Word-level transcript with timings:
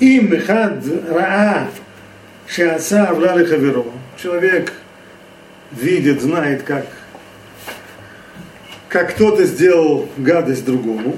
Им 0.00 0.40
хад 0.40 0.84
раа 1.08 1.68
шааса 2.48 3.06
авлали 3.08 3.44
хаверо. 3.44 3.84
Человек 4.20 4.72
видит, 5.72 6.20
знает, 6.20 6.62
как, 6.62 6.86
как 8.88 9.14
кто-то 9.14 9.44
сделал 9.44 10.08
гадость 10.16 10.64
другому. 10.64 11.16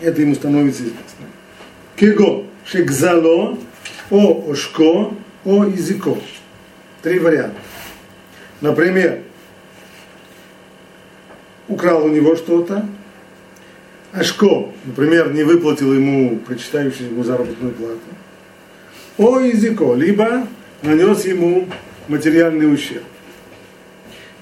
Это 0.00 0.20
ему 0.20 0.34
становится 0.34 0.82
известно. 0.82 1.26
Кего? 1.96 2.46
Шекзало, 2.64 3.58
о 4.10 4.50
ошко, 4.50 5.12
о 5.44 5.64
языко. 5.64 6.18
Три 7.02 7.18
варианта. 7.18 7.56
Например, 8.60 9.20
украл 11.68 12.06
у 12.06 12.08
него 12.08 12.34
что-то, 12.36 12.86
Ашко, 14.14 14.72
например, 14.84 15.32
не 15.32 15.42
выплатил 15.42 15.92
ему 15.92 16.38
прочитающий 16.38 17.06
ему 17.06 17.24
заработную 17.24 17.74
плату. 17.74 17.98
О 19.18 19.40
языко, 19.40 19.94
либо 19.94 20.46
нанес 20.82 21.24
ему 21.24 21.68
материальный 22.06 22.72
ущерб. 22.72 23.02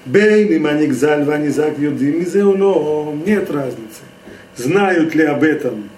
Бей, 0.05 0.47
миманик 0.47 0.93
зальва, 0.93 1.37
низак 1.37 1.79
юдим, 1.79 2.23
но 2.57 3.17
нет 3.25 3.49
разницы. 3.49 4.01
Знают 4.55 5.15
ли 5.15 5.23
об 5.23 5.43
этом 5.43 5.89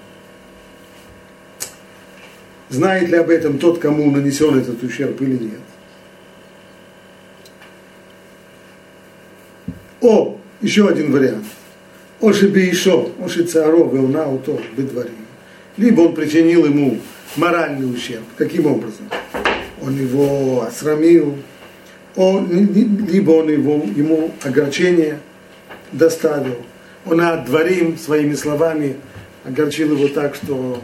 знает 2.70 3.10
ли 3.10 3.18
об 3.18 3.30
этом 3.30 3.58
тот, 3.58 3.80
кому 3.80 4.12
нанесен 4.12 4.60
этот 4.60 4.82
ущерб 4.84 5.22
или 5.22 5.38
нет. 5.38 5.60
О, 10.02 10.38
еще 10.62 10.88
один 10.88 11.12
вариант. 11.12 11.46
Оши 12.26 12.48
еще, 12.48 13.12
оши 13.24 13.44
царо, 13.44 13.88
веуна 13.88 14.28
уто, 14.28 14.60
бедвари. 14.76 15.12
Либо 15.78 16.02
он 16.02 16.16
причинил 16.16 16.66
ему 16.66 16.98
моральный 17.36 17.86
ущерб. 17.86 18.24
Каким 18.36 18.66
образом? 18.66 19.08
Он 19.80 19.96
его 19.96 20.64
осрамил, 20.64 21.38
он, 22.16 22.48
либо 22.50 23.30
он 23.30 23.50
его, 23.52 23.74
ему 23.96 24.32
огорчение 24.42 25.20
доставил. 25.92 26.58
Он 27.06 27.22
отдворим 27.22 27.96
своими 27.96 28.34
словами 28.34 28.96
огорчил 29.44 29.96
его 29.96 30.08
так, 30.08 30.34
что, 30.34 30.82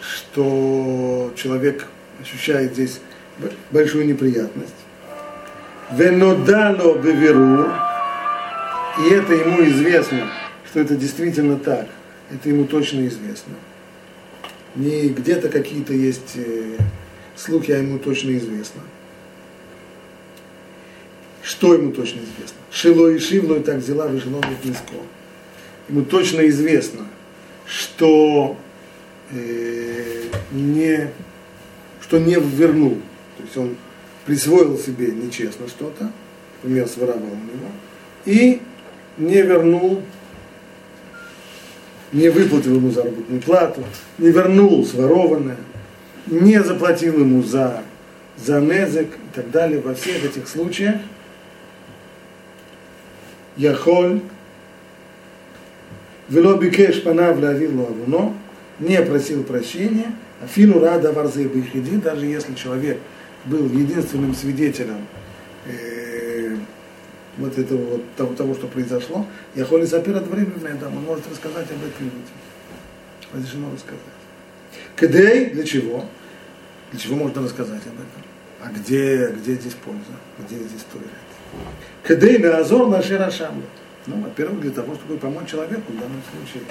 что 0.00 1.32
человек 1.34 1.88
ощущает 2.22 2.74
здесь 2.74 3.00
большую 3.72 4.06
неприятность. 4.06 4.76
Венодало 5.90 6.96
беверу, 6.98 7.66
и 8.98 9.12
это 9.12 9.34
ему 9.34 9.64
известно, 9.68 10.30
что 10.66 10.80
это 10.80 10.96
действительно 10.96 11.56
так. 11.56 11.88
Это 12.30 12.48
ему 12.48 12.64
точно 12.64 13.06
известно. 13.06 13.54
Не 14.74 15.08
где-то 15.08 15.48
какие-то 15.48 15.92
есть 15.92 16.36
э, 16.36 16.76
слухи, 17.36 17.72
а 17.72 17.78
ему 17.78 17.98
точно 17.98 18.36
известно. 18.36 18.82
Что 21.42 21.74
ему 21.74 21.90
точно 21.92 22.20
известно? 22.20 22.56
Шило 22.70 23.08
и 23.08 23.18
Шивло 23.18 23.56
и 23.56 23.62
так 23.62 23.78
взяла 23.78 24.06
выжено 24.06 24.40
низко. 24.62 24.94
Ему 25.88 26.04
точно 26.04 26.46
известно, 26.48 27.06
что 27.66 28.56
э, 29.32 30.22
не, 30.52 31.10
что 32.00 32.18
не 32.18 32.34
вернул. 32.34 33.00
То 33.36 33.42
есть 33.42 33.56
он 33.56 33.76
присвоил 34.24 34.78
себе 34.78 35.08
нечестно 35.08 35.66
что-то, 35.66 36.12
например, 36.62 36.86
своровал 36.86 37.22
у 37.22 37.26
него, 37.26 37.70
и 38.24 38.60
не 39.20 39.42
вернул, 39.42 40.02
не 42.12 42.28
выплатил 42.28 42.76
ему 42.76 42.90
заработную 42.90 43.40
плату, 43.40 43.84
не 44.18 44.30
вернул 44.30 44.84
сворованное, 44.84 45.58
не 46.26 46.62
заплатил 46.62 47.20
ему 47.20 47.42
за, 47.42 47.82
за 48.36 48.60
незек 48.60 49.08
и 49.14 49.34
так 49.34 49.50
далее. 49.50 49.80
Во 49.80 49.94
всех 49.94 50.24
этих 50.24 50.48
случаях 50.48 50.96
Яхоль 53.56 54.20
Вело 56.28 56.56
бикеш 56.56 57.02
панав 57.02 57.40
лавилу 57.40 58.34
не 58.78 59.02
просил 59.02 59.42
прощения, 59.42 60.14
а 60.40 60.46
фину 60.46 60.80
рада 60.80 61.12
варзе 61.12 61.44
бихиди, 61.44 61.96
даже 61.96 62.24
если 62.24 62.54
человек 62.54 62.98
был 63.44 63.68
единственным 63.68 64.34
свидетелем 64.34 65.06
э, 65.66 66.09
вот 67.40 67.58
этого 67.58 67.84
вот 67.84 68.14
того, 68.14 68.34
того, 68.34 68.54
что 68.54 68.66
произошло, 68.66 69.26
я 69.54 69.64
холи 69.64 69.86
сапира 69.86 70.20
временное, 70.20 70.74
да, 70.74 70.88
он 70.88 71.02
может 71.02 71.28
рассказать 71.30 71.70
об 71.70 71.78
этом 71.78 72.04
людям. 72.04 72.20
Разрешено 73.32 73.72
рассказать. 73.72 74.00
Кедей 74.96 75.50
для 75.50 75.64
чего? 75.64 76.04
Для 76.90 77.00
чего 77.00 77.16
можно 77.16 77.42
рассказать 77.42 77.82
об 77.86 77.94
этом? 77.94 78.22
А 78.62 78.70
где, 78.70 79.28
где 79.30 79.54
здесь 79.54 79.74
польза? 79.74 80.00
Где 80.38 80.56
здесь 80.56 80.84
туалет? 80.92 81.08
Кедей 82.06 82.38
на 82.38 82.58
азор 82.58 82.88
на 82.88 83.02
широшамлю. 83.02 83.64
Ну, 84.06 84.20
во-первых, 84.22 84.60
для 84.60 84.70
того, 84.70 84.94
чтобы 84.94 85.18
помочь 85.18 85.50
человеку, 85.50 85.92
в 85.92 85.98
данном 85.98 86.22
случае, 86.32 86.64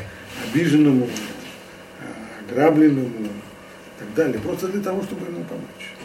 обиженному, 0.43 1.07
ограбленному 2.49 3.25
и 3.25 3.99
так 3.99 4.13
далее. 4.15 4.39
Просто 4.39 4.67
для 4.67 4.81
того, 4.81 5.03
чтобы 5.03 5.27
ему 5.27 5.43
помочь. 5.43 5.95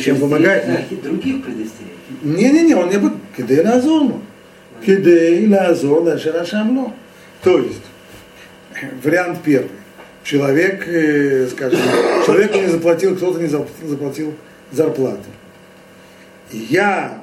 Чем 0.00 0.18
помогает? 0.18 0.66
Других 1.02 1.44
предостеречь. 1.44 1.92
Не-не-не, 2.22 2.74
он 2.74 2.90
не 2.90 2.98
будет. 2.98 3.14
Кидей 3.36 3.60
лазорну. 3.60 4.22
Кидей 4.84 5.48
лазор 5.48 6.04
даже 6.04 6.44
шамло. 6.44 6.92
То 7.42 7.58
есть, 7.58 7.82
вариант 9.02 9.40
первый. 9.44 9.70
Человек, 10.24 10.86
э, 10.86 11.48
скажем, 11.48 11.80
человеку 12.24 12.58
не 12.58 12.68
заплатил, 12.68 13.16
кто-то 13.16 13.40
не 13.40 13.48
заплатил, 13.48 13.88
заплатил 13.88 14.34
зарплату. 14.70 15.24
И 16.52 16.58
я 16.70 17.18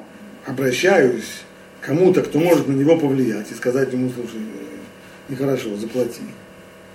обращаюсь 0.45 1.44
к 1.79 1.85
кому-то, 1.85 2.22
кто 2.23 2.39
может 2.39 2.67
на 2.67 2.73
него 2.73 2.97
повлиять 2.97 3.51
и 3.51 3.53
сказать 3.53 3.94
ему, 3.94 4.11
слушай, 4.13 4.41
нехорошо, 5.29 5.78
заплати. 5.78 6.22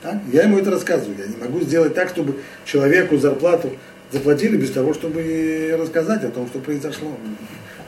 Так? 0.02 0.16
Я 0.30 0.42
ему 0.42 0.58
это 0.58 0.70
рассказываю. 0.70 1.16
Я 1.18 1.26
не 1.26 1.36
могу 1.36 1.60
сделать 1.62 1.94
так, 1.94 2.10
чтобы 2.10 2.36
человеку 2.66 3.16
зарплату 3.16 3.70
заплатили 4.10 4.56
без 4.56 4.70
того, 4.70 4.94
чтобы 4.94 5.76
рассказать 5.78 6.24
о 6.24 6.30
том, 6.30 6.46
что 6.46 6.58
произошло. 6.58 7.16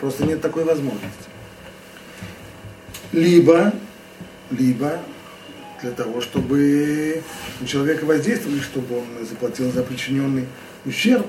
Просто 0.00 0.25
нет 0.25 0.41
такой 0.41 0.65
возможности. 0.65 1.28
Либо, 3.12 3.72
либо 4.50 5.00
для 5.81 5.91
того, 5.93 6.21
чтобы 6.21 7.22
на 7.60 7.66
человека 7.66 8.04
воздействовали, 8.04 8.60
чтобы 8.60 8.99
он 8.99 9.27
заплатил 9.27 9.71
за 9.71 9.82
причиненный 9.82 10.47
ущерб. 10.84 11.27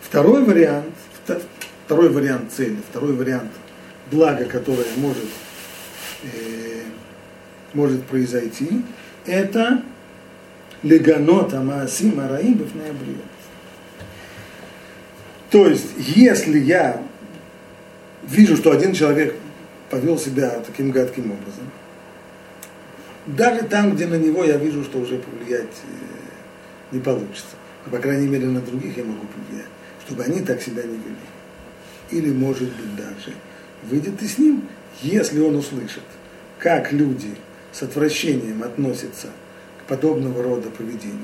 Второй 0.00 0.44
вариант, 0.44 0.94
второй 1.86 2.10
вариант 2.10 2.52
цели, 2.52 2.76
второй 2.90 3.14
вариант 3.14 3.50
блага, 4.10 4.44
которое 4.44 4.86
может, 4.96 5.28
э, 6.24 6.82
может 7.72 8.04
произойти, 8.04 8.82
это 9.26 9.82
леганот 10.82 11.52
амаасим 11.54 12.20
араим 12.20 12.54
бифнеабриот. 12.54 13.24
То 15.50 15.66
есть, 15.66 15.86
если 15.98 16.58
я 16.58 17.02
вижу, 18.22 18.56
что 18.56 18.70
один 18.70 18.92
человек 18.92 19.36
повел 19.90 20.18
себя 20.18 20.50
таким 20.66 20.90
гадким 20.90 21.32
образом, 21.32 21.70
даже 23.26 23.62
там, 23.64 23.94
где 23.94 24.06
на 24.06 24.16
него 24.16 24.44
я 24.44 24.56
вижу, 24.56 24.82
что 24.82 24.98
уже 24.98 25.18
повлиять 25.18 25.64
э, 25.64 26.94
не 26.94 27.00
получится, 27.00 27.56
а 27.86 27.90
по 27.90 27.98
крайней 27.98 28.26
мере 28.26 28.46
на 28.46 28.60
других 28.60 28.96
я 28.96 29.04
могу 29.04 29.26
повлиять, 29.26 29.68
чтобы 30.06 30.24
они 30.24 30.40
так 30.40 30.60
себя 30.60 30.82
не 30.82 30.96
вели 30.96 31.16
или, 32.12 32.30
может 32.30 32.68
быть, 32.68 32.96
даже 32.96 33.34
выйдет 33.84 34.22
и 34.22 34.26
с 34.26 34.38
ним, 34.38 34.68
если 35.02 35.40
он 35.40 35.56
услышит, 35.56 36.02
как 36.58 36.92
люди 36.92 37.34
с 37.72 37.82
отвращением 37.82 38.62
относятся 38.62 39.28
подобного 39.92 40.42
рода 40.42 40.70
поведению, 40.70 41.18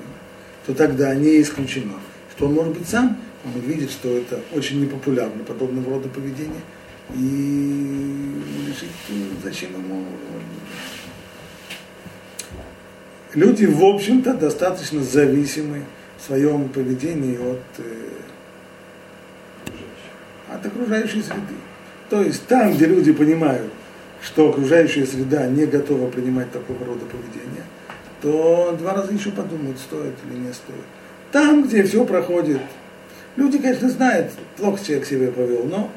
то 0.67 0.75
тогда 0.75 1.15
не 1.15 1.41
исключено, 1.41 1.95
что 2.37 2.47
он, 2.47 2.53
может 2.53 2.75
быть, 2.77 2.87
сам 2.87 3.17
он 3.45 3.63
увидит, 3.63 3.91
что 3.91 4.15
это 4.15 4.41
очень 4.53 4.83
непопулярно, 4.83 5.43
подобного 5.43 5.91
рода 5.95 6.09
поведение, 6.11 6.61
и 7.15 8.35
решит, 8.67 8.91
зачем 9.43 9.73
ему... 9.73 10.05
Люди, 13.33 13.65
в 13.65 13.83
общем-то, 13.85 14.35
достаточно 14.35 15.03
зависимы 15.03 15.85
в 16.19 16.27
своем 16.27 16.69
поведении 16.69 17.37
от 17.37 17.63
э, 17.79 18.09
от 20.51 20.67
окружающей 20.67 21.23
среды. 21.23 21.55
То 22.11 22.23
есть 22.23 22.47
там, 22.47 22.75
где 22.75 22.87
люди 22.87 23.13
понимают, 23.13 23.71
что 24.23 24.51
окружающая 24.51 25.07
среда 25.07 25.47
не 25.47 25.65
готова 25.65 26.11
принимать 26.11 26.51
такого 26.51 26.85
рода 26.85 27.05
поведения, 27.07 27.65
то 28.21 28.77
два 28.79 28.95
раза 28.95 29.13
еще 29.13 29.31
подумают, 29.31 29.79
стоит 29.79 30.15
или 30.27 30.39
не 30.39 30.53
стоит. 30.53 30.85
Там, 31.33 31.65
где 31.65 31.83
все 31.83 32.05
проходит, 32.05 32.61
люди, 33.37 33.59
конечно, 33.59 33.89
знают, 33.89 34.33
плохо 34.57 34.85
человек 34.85 35.07
себя 35.07 35.31
повел, 35.31 35.65
но 35.65 35.91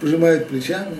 пожимают 0.00 0.48
плечами, 0.48 0.96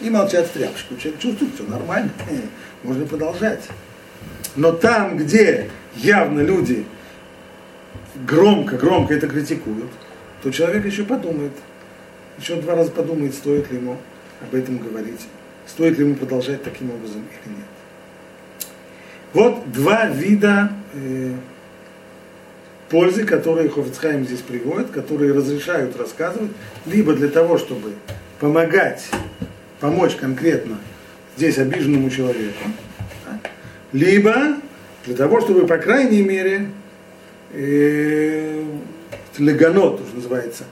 и 0.00 0.10
молчат 0.10 0.46
в 0.46 0.50
тряпочку. 0.50 0.96
Человек 0.96 1.20
чувствует, 1.20 1.54
все 1.54 1.64
нормально, 1.64 2.10
можно 2.82 3.06
продолжать. 3.06 3.64
Но 4.56 4.72
там, 4.72 5.16
где 5.16 5.70
явно 5.94 6.40
люди 6.40 6.86
громко-громко 8.26 9.14
это 9.14 9.28
критикуют, 9.28 9.90
то 10.42 10.50
человек 10.50 10.84
еще 10.84 11.04
подумает, 11.04 11.52
еще 12.38 12.56
два 12.56 12.74
раза 12.74 12.90
подумает, 12.90 13.34
стоит 13.34 13.70
ли 13.70 13.78
ему 13.78 13.96
об 14.40 14.54
этом 14.54 14.78
говорить, 14.78 15.26
стоит 15.66 15.98
ли 15.98 16.04
ему 16.04 16.14
продолжать 16.14 16.62
таким 16.62 16.90
образом 16.90 17.22
или 17.44 17.54
нет. 17.54 17.77
Вот 19.34 19.70
два 19.72 20.06
вида 20.06 20.72
э, 20.94 21.34
пользы, 22.88 23.24
которые 23.24 23.68
Хофицхайм 23.68 24.24
здесь 24.24 24.40
приводит, 24.40 24.90
которые 24.90 25.32
разрешают 25.32 25.96
рассказывать, 25.96 26.50
либо 26.86 27.14
для 27.14 27.28
того, 27.28 27.58
чтобы 27.58 27.92
помогать, 28.40 29.04
помочь 29.80 30.14
конкретно 30.16 30.78
здесь 31.36 31.58
обиженному 31.58 32.10
человеку, 32.10 32.64
да, 33.26 33.40
либо 33.92 34.56
для 35.04 35.14
того, 35.14 35.40
чтобы, 35.40 35.66
по 35.66 35.78
крайней 35.78 36.22
мере, 36.22 36.70
э, 37.52 38.64
леганот, 39.38 40.00
уже 40.00 40.14
называется, 40.14 40.64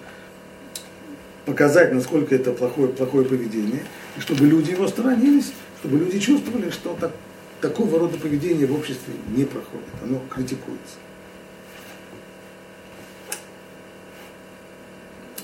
показать, 1.44 1.92
насколько 1.92 2.34
это 2.34 2.52
плохое, 2.52 2.88
плохое 2.88 3.24
поведение, 3.24 3.82
и 4.16 4.20
чтобы 4.20 4.46
люди 4.46 4.72
его 4.72 4.88
сторонились, 4.88 5.52
чтобы 5.80 5.98
люди 5.98 6.18
чувствовали, 6.18 6.70
что 6.70 6.96
так, 7.00 7.12
такого 7.61 7.99
рода 7.99 8.17
поведение 8.17 8.65
в 8.65 8.73
обществе 8.73 9.13
не 9.35 9.45
проходит, 9.45 9.87
оно 10.03 10.21
критикуется. 10.29 10.97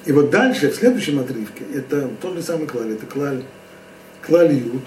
И 0.05 0.11
вот 0.11 0.29
дальше, 0.29 0.71
в 0.71 0.75
следующем 0.75 1.19
отрывке, 1.19 1.65
это 1.73 2.09
тот 2.21 2.35
же 2.35 2.41
самый 2.41 2.67
клаль, 2.67 2.93
это 2.93 3.05
клаль, 3.05 3.43
клаль 4.21 4.53
ют, 4.53 4.85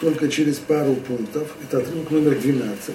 только 0.00 0.28
через 0.28 0.58
пару 0.58 0.94
пунктов, 0.94 1.54
это 1.62 1.78
отрывок 1.78 2.10
номер 2.10 2.38
12. 2.38 2.94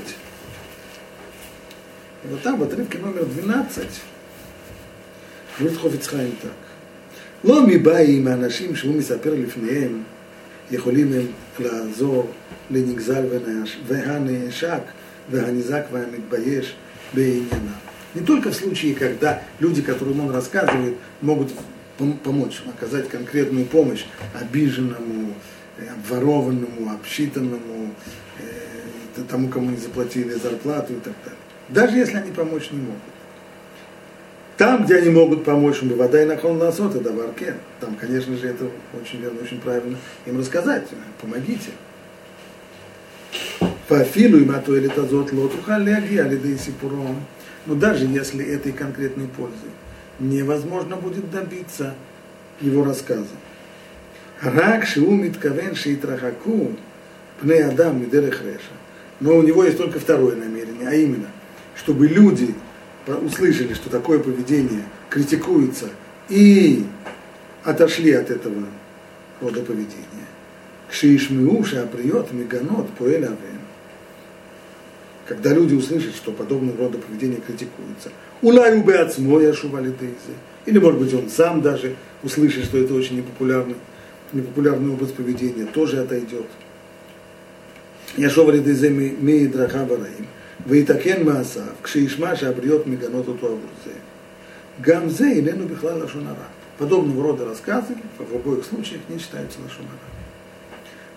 И 2.24 2.28
вот 2.28 2.42
там, 2.42 2.60
в 2.60 2.64
отрывке 2.64 3.00
номер 3.00 3.26
12, 3.26 3.88
говорит 5.60 5.78
Хофицхайм 5.80 6.32
так. 6.42 6.52
לא 7.44 7.68
מבאים 7.68 8.28
האנשים 8.28 8.76
שהוא 8.76 8.96
מספר 8.96 9.34
לפניהם 9.34 10.04
יכולים 10.72 11.14
הם 11.14 11.28
לעזור 11.60 12.32
לנגזל 12.72 13.26
והנעשק 13.88 14.82
והנזק 15.32 15.84
והמתבייש 15.92 16.76
בענייניו. 17.14 17.86
Не 18.16 18.22
только 18.22 18.50
в 18.50 18.56
случае, 18.56 18.96
когда 18.96 19.42
люди, 19.60 19.82
которым 19.82 20.22
он 20.22 20.32
рассказывает, 20.32 20.96
могут 21.22 21.52
помочь, 22.24 22.62
оказать 22.66 23.10
конкретную 23.10 23.66
помощь 23.66 24.06
обиженному, 24.34 25.34
э, 25.78 25.88
обворованному, 25.90 26.94
обсчитанному, 26.94 27.94
э, 28.40 29.22
тому, 29.28 29.50
кому 29.50 29.72
не 29.72 29.78
заплатили 29.78 30.32
зарплату 30.32 30.94
и 30.94 31.00
так 31.00 31.14
далее. 31.24 31.40
Даже 31.70 31.98
если 31.98 32.18
они 32.18 32.32
помочь 32.32 32.72
не 32.72 32.80
могут. 32.80 33.02
Там, 34.61 34.85
где 34.85 34.97
они 34.97 35.09
могут 35.09 35.43
помочь, 35.43 35.81
вода 35.81 36.23
и 36.23 36.27
нахон 36.27 36.59
насот, 36.59 36.95
это 36.95 37.11
варке. 37.15 37.55
Там, 37.81 37.95
конечно 37.95 38.37
же, 38.37 38.47
это 38.47 38.67
очень 39.01 39.23
верно, 39.23 39.41
очень 39.41 39.59
правильно 39.59 39.97
им 40.27 40.39
рассказать. 40.39 40.87
Помогите. 41.19 41.71
Фафилу 43.89 44.37
им 44.37 44.51
атуэлит 44.51 44.99
азот 44.99 45.33
лотуха 45.33 45.79
леги 45.79 46.19
алидей 46.19 46.59
сипуром. 46.59 47.25
Но 47.65 47.75
даже 47.75 48.05
если 48.05 48.45
этой 48.45 48.73
конкретной 48.73 49.29
пользы 49.29 49.71
невозможно 50.19 50.97
будет 50.97 51.31
добиться 51.31 51.95
его 52.61 52.85
рассказа. 52.85 53.25
Рак 54.43 54.85
шиумит 54.85 55.39
кавен 55.39 55.75
шиитрахаку 55.75 56.73
пне 57.41 57.65
адам 57.65 58.03
мидерех 58.03 58.43
реша. 58.43 58.75
Но 59.21 59.37
у 59.37 59.43
него 59.43 59.65
есть 59.65 59.79
только 59.79 59.99
второе 59.99 60.37
намерение, 60.37 60.87
а 60.87 60.93
именно, 60.93 61.29
чтобы 61.75 62.07
люди 62.07 62.55
услышали, 63.17 63.75
что 63.75 63.91
такое 63.91 64.19
поведение 64.19 64.85
критикуется, 65.09 65.91
и 66.29 66.85
отошли 67.65 68.13
от 68.13 68.31
этого 68.31 68.65
рода 69.41 69.63
поведения. 69.63 70.07
Кшишмиу 70.91 71.65
шаприот 71.65 72.33
меганот 72.33 72.91
поэль 72.99 73.29
Когда 75.27 75.55
люди 75.55 75.75
услышат, 75.75 76.15
что 76.15 76.33
подобного 76.33 76.79
рода 76.79 76.99
поведение 76.99 77.41
критикуется. 77.41 78.11
Улай 78.43 78.79
убе 78.79 78.99
ацмоя 78.99 79.53
шувалидейзе. 79.53 80.35
Или, 80.67 80.79
может 80.79 81.01
быть, 81.01 81.15
он 81.15 81.29
сам 81.29 81.63
даже 81.63 81.97
услышит, 82.23 82.65
что 82.65 82.79
это 82.79 82.95
очень 82.95 83.19
непопулярный, 83.19 83.77
непопулярный 84.33 84.93
образ 84.93 85.11
поведения, 85.11 85.67
тоже 85.67 86.01
отойдет. 86.01 86.47
Яшова 88.17 88.51
лидейзе 88.51 88.91
ми 88.91 89.47
драха 89.47 89.85
вараим. 89.85 90.27
ויתקן 90.68 91.24
מעשיו, 91.24 91.64
כשישמע 91.84 92.36
שהבריות 92.36 92.88
מגנות 92.88 93.28
אותו 93.28 93.46
עבור 93.46 93.60
זה. 93.86 93.92
גם 94.82 95.10
זה 95.10 95.28
איננו 95.28 95.68
בכלל 95.68 96.04
לשון 96.04 96.28
הרע. 96.28 96.46
Подобного 96.78 97.24
рода 97.24 97.46
рассказы 97.46 97.96
в 98.20 98.36
обоих 98.36 98.66
случаях 98.66 99.00
не 99.08 99.18
считаются 99.18 99.60
лошонара. 99.64 99.98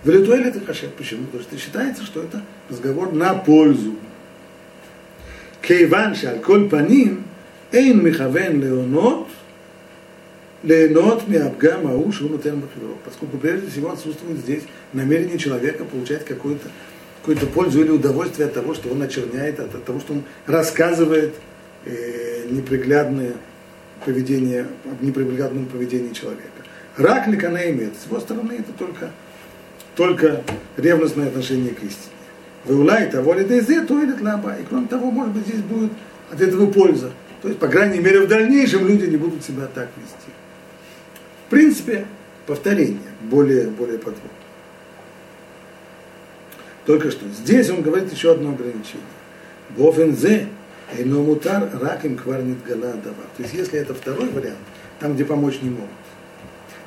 В 0.04 0.08
Литуэле 0.08 0.50
это 0.50 0.60
хашет. 0.60 0.94
Почему? 0.94 1.24
Потому 1.26 1.42
что 1.42 1.58
считается, 1.58 2.04
что 2.04 2.22
это 2.22 2.42
разговор 2.70 3.12
на 3.12 3.34
пользу. 3.34 3.94
כיוון 5.62 6.14
שעל 6.14 6.38
כל 6.40 6.66
פנים 6.70 7.22
אין 7.72 8.00
מכוון 8.04 8.60
להונות, 8.60 9.26
ליהנות 10.64 11.28
מהפגם 11.28 11.86
ההוא 11.86 12.12
שהוא 12.12 12.30
נותן 12.30 12.60
בחירות. 12.60 12.98
Поскольку 13.04 13.38
прежде 13.38 13.68
всего 13.68 13.90
отсутствует 13.90 14.38
здесь 14.38 14.62
намерение 14.92 15.38
человека 15.38 15.84
получать 15.84 16.24
какое-то 16.24 16.68
какую-то 17.23 17.45
пользу 17.47 17.79
или 17.79 17.89
удовольствие 17.89 18.47
от 18.47 18.53
того, 18.53 18.73
что 18.73 18.89
он 18.89 19.01
очерняет, 19.01 19.57
от, 19.57 19.85
того, 19.85 20.01
что 20.01 20.11
он 20.11 20.23
рассказывает 20.45 21.33
э, 21.85 22.47
неприглядное 22.49 23.31
поведение, 24.03 24.67
об 24.83 25.01
неприглядном 25.01 25.67
поведении 25.67 26.11
человека. 26.11 26.49
Рак 26.97 27.27
ликана 27.27 27.71
имеет. 27.71 27.93
С 27.95 28.07
его 28.07 28.19
стороны 28.19 28.55
это 28.59 28.73
только, 28.77 29.11
только 29.95 30.43
ревностное 30.75 31.27
отношение 31.27 31.73
к 31.73 31.77
истине. 31.77 32.11
Выулай 32.65 33.09
того 33.09 33.33
ли 33.33 33.45
дейзе, 33.45 33.85
то 33.85 34.03
или 34.03 34.11
тлаба. 34.11 34.57
И 34.57 34.65
кроме 34.67 34.87
того, 34.87 35.09
может 35.09 35.33
быть, 35.33 35.47
здесь 35.47 35.61
будет 35.61 35.91
от 36.29 36.41
этого 36.41 36.69
польза. 36.69 37.11
То 37.41 37.47
есть, 37.47 37.59
по 37.59 37.69
крайней 37.69 37.99
мере, 37.99 38.19
в 38.19 38.27
дальнейшем 38.27 38.85
люди 38.85 39.05
не 39.05 39.17
будут 39.17 39.45
себя 39.45 39.67
так 39.73 39.87
вести. 39.95 40.31
В 41.47 41.49
принципе, 41.49 42.05
повторение 42.45 42.99
более, 43.21 43.67
более 43.67 43.97
подробно. 43.97 44.42
Только 46.85 47.11
что. 47.11 47.25
Здесь 47.27 47.69
он 47.69 47.81
говорит 47.81 48.11
еще 48.11 48.31
одно 48.31 48.49
ограничение. 48.49 49.01
Бофензе, 49.77 50.47
мутар 51.05 51.69
раким 51.81 52.17
кварнит 52.17 52.63
гала 52.63 52.93
дава. 52.93 53.23
То 53.37 53.43
есть 53.43 53.53
если 53.53 53.79
это 53.79 53.93
второй 53.93 54.29
вариант, 54.29 54.57
там, 54.99 55.15
где 55.15 55.25
помочь 55.25 55.59
не 55.61 55.69
могут. 55.69 55.89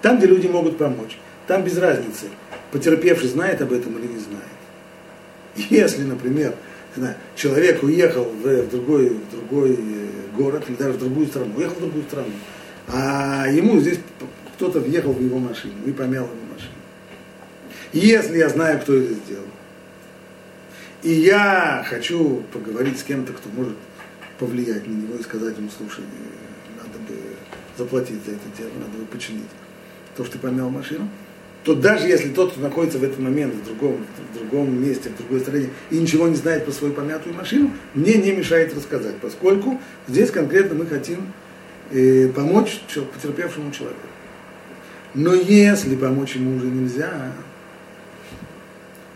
Там, 0.02 0.18
где 0.18 0.26
люди 0.26 0.47
могут 0.47 0.78
помочь. 0.78 1.18
Там 1.47 1.64
без 1.64 1.78
разницы, 1.78 2.26
потерпевший 2.73 3.28
знает 3.28 3.62
об 3.62 3.73
этом 3.73 3.97
или 3.99 4.06
не 4.06 4.18
знает. 4.18 4.44
Если, 5.70 6.02
например, 6.02 6.54
человек 7.35 7.82
уехал 7.82 8.25
в 8.25 8.70
другой, 8.70 9.11
в 9.11 9.30
другой 9.30 9.73
э, 9.73 10.37
город 10.37 10.64
или 10.68 10.76
даже 10.76 10.92
в 10.92 10.99
другую 10.99 11.26
страну, 11.26 11.52
уехал 11.56 11.76
в 11.76 11.80
другую 11.80 12.04
страну, 12.04 12.30
а 12.88 13.47
ему 13.49 13.80
здесь 13.80 13.99
кто-то 14.56 14.80
въехал 14.80 15.12
в 15.12 15.20
его 15.20 15.38
машину 15.38 15.75
и 15.87 15.92
помял 15.92 16.25
его 16.25 16.35
машину. 16.52 16.73
Если 17.92 18.38
я 18.38 18.49
знаю, 18.49 18.80
кто 18.80 18.94
это 18.94 19.14
сделал, 19.14 19.47
и 21.06 21.12
я 21.12 21.86
хочу 21.88 22.42
поговорить 22.52 22.98
с 22.98 23.04
кем-то, 23.04 23.32
кто 23.32 23.48
может 23.50 23.76
повлиять 24.40 24.88
на 24.88 24.92
него 24.92 25.14
и 25.14 25.22
сказать 25.22 25.56
ему, 25.56 25.70
слушай, 25.70 26.02
надо 26.76 26.98
бы 27.06 27.14
заплатить 27.78 28.25
за 28.26 28.32
это 28.32 28.58
дело, 28.58 28.70
надо 28.80 28.98
бы 28.98 29.06
починить 29.06 29.46
то, 30.16 30.25
что 30.25 30.32
ты 30.32 30.38
помял 30.40 30.68
машину, 30.68 31.08
то 31.62 31.76
даже 31.76 32.08
если 32.08 32.30
тот, 32.30 32.50
кто 32.50 32.60
находится 32.60 32.98
в 32.98 33.04
этот 33.04 33.20
момент 33.20 33.54
в 33.54 33.64
другом, 33.64 34.04
в 34.32 34.36
другом 34.36 34.82
месте, 34.82 35.10
в 35.10 35.16
другой 35.18 35.38
стране, 35.38 35.70
и 35.90 35.98
ничего 35.98 36.26
не 36.26 36.34
знает 36.34 36.64
про 36.64 36.72
свою 36.72 36.92
помятую 36.92 37.36
машину, 37.36 37.70
мне 37.94 38.14
не 38.14 38.32
мешает 38.32 38.75
рассказать, 38.75 39.14
поскольку 39.18 39.80
здесь 40.08 40.32
конкретно 40.32 40.75
мы 40.75 40.86
хотим 40.86 41.32
э, 41.92 42.28
помочь 42.34 42.80
потерпевшему 43.14 43.70
человеку. 43.70 44.00
Но 45.14 45.34
если 45.34 45.94
помочь 45.94 46.34
ему 46.34 46.56
уже 46.56 46.66
нельзя, 46.66 47.30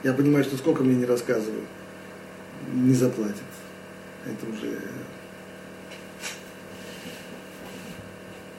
я 0.04 0.12
понимаю, 0.12 0.44
что 0.44 0.56
сколько 0.56 0.84
мне 0.84 0.94
не 0.94 1.04
рассказывают, 1.04 1.66
не 2.72 2.94
заплатят. 2.94 3.36
Это 4.24 4.50
уже... 4.50 4.78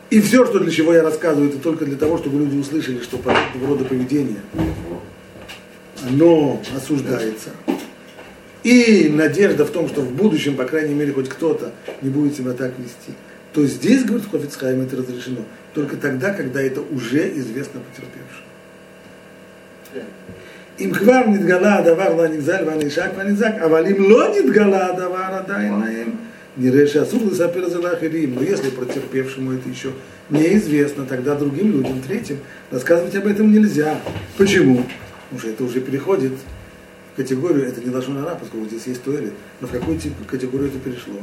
И 0.10 0.20
все, 0.20 0.46
что 0.46 0.60
для 0.60 0.72
чего 0.72 0.94
я 0.94 1.04
рассказываю, 1.04 1.50
это 1.50 1.60
только 1.60 1.86
для 1.86 1.96
того, 1.96 2.18
чтобы 2.18 2.40
люди 2.40 2.58
услышали, 2.58 3.02
что 3.02 3.18
подобного 3.18 3.68
рода 3.68 3.86
поведение, 3.86 4.42
оно 6.06 6.62
осуждается. 6.76 7.52
И 8.64 9.10
надежда 9.10 9.66
в 9.66 9.72
том, 9.72 9.88
что 9.88 10.02
в 10.02 10.12
будущем, 10.12 10.56
по 10.56 10.66
крайней 10.66 10.94
мере, 10.94 11.14
хоть 11.14 11.30
кто-то 11.30 11.72
не 12.02 12.10
будет 12.10 12.36
себя 12.36 12.52
так 12.52 12.78
вести. 12.78 13.14
То 13.54 13.66
здесь, 13.66 14.04
говорит 14.04 14.28
Хофицхайм, 14.30 14.82
это 14.82 14.98
разрешено 14.98 15.46
только 15.74 15.98
тогда, 15.98 16.34
когда 16.34 16.62
это 16.62 16.82
уже 16.82 17.30
известно 17.38 17.80
потерпевшим. 17.80 18.46
אם 20.81 20.91
כבר 20.93 21.27
נתגלה 21.27 21.79
הדבר 21.79 22.17
והנגזל 22.19 22.65
והנשק 22.67 23.09
והנזק, 23.17 23.53
אבל 23.65 23.87
אם 23.87 24.11
לא 24.11 24.29
נתגלה 24.39 24.87
הדבר 24.87 25.25
עדיין 25.31 25.73
להם, 25.81 26.11
נראה 26.57 26.87
שאסור 26.87 27.23
לספר 27.31 27.67
это 27.67 27.79
לאחרים. 27.79 28.35
Но 28.35 28.43
если 28.43 28.71
потерпевшему 28.71 29.53
это 29.53 29.69
еще 29.69 29.93
неизвестно, 30.31 31.05
тогда 31.05 31.35
другим 31.35 31.73
людям, 31.73 32.01
третьим, 32.01 32.39
рассказывать 32.71 33.15
об 33.17 33.27
этом 33.27 33.53
нельзя. 33.53 34.01
Почему? 34.37 34.85
Потому 35.25 35.41
что 35.41 35.49
это 35.51 35.65
уже 35.65 35.81
переходит 35.81 36.33
в 37.13 37.17
категорию, 37.17 37.67
это 37.67 37.81
не 37.81 37.91
лошонара, 37.91 38.37
поскольку 38.41 38.67
здесь 38.67 38.87
есть 38.87 39.03
туалет, 39.03 39.33
но 39.61 39.69
в 39.69 39.71
какую 39.71 39.99
категорию 40.27 40.69
это 40.69 40.79
перешло? 40.79 41.21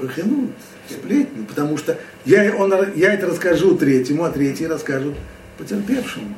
Рахинут, 0.00 0.50
сплетни, 0.88 1.44
потому 1.44 1.76
что 1.76 1.98
я, 2.24 2.54
он, 2.56 2.72
я 2.94 3.12
это 3.12 3.26
расскажу 3.26 3.76
третьему, 3.76 4.24
а 4.24 4.30
третий 4.30 4.66
расскажут 4.66 5.14
потерпевшему. 5.58 6.34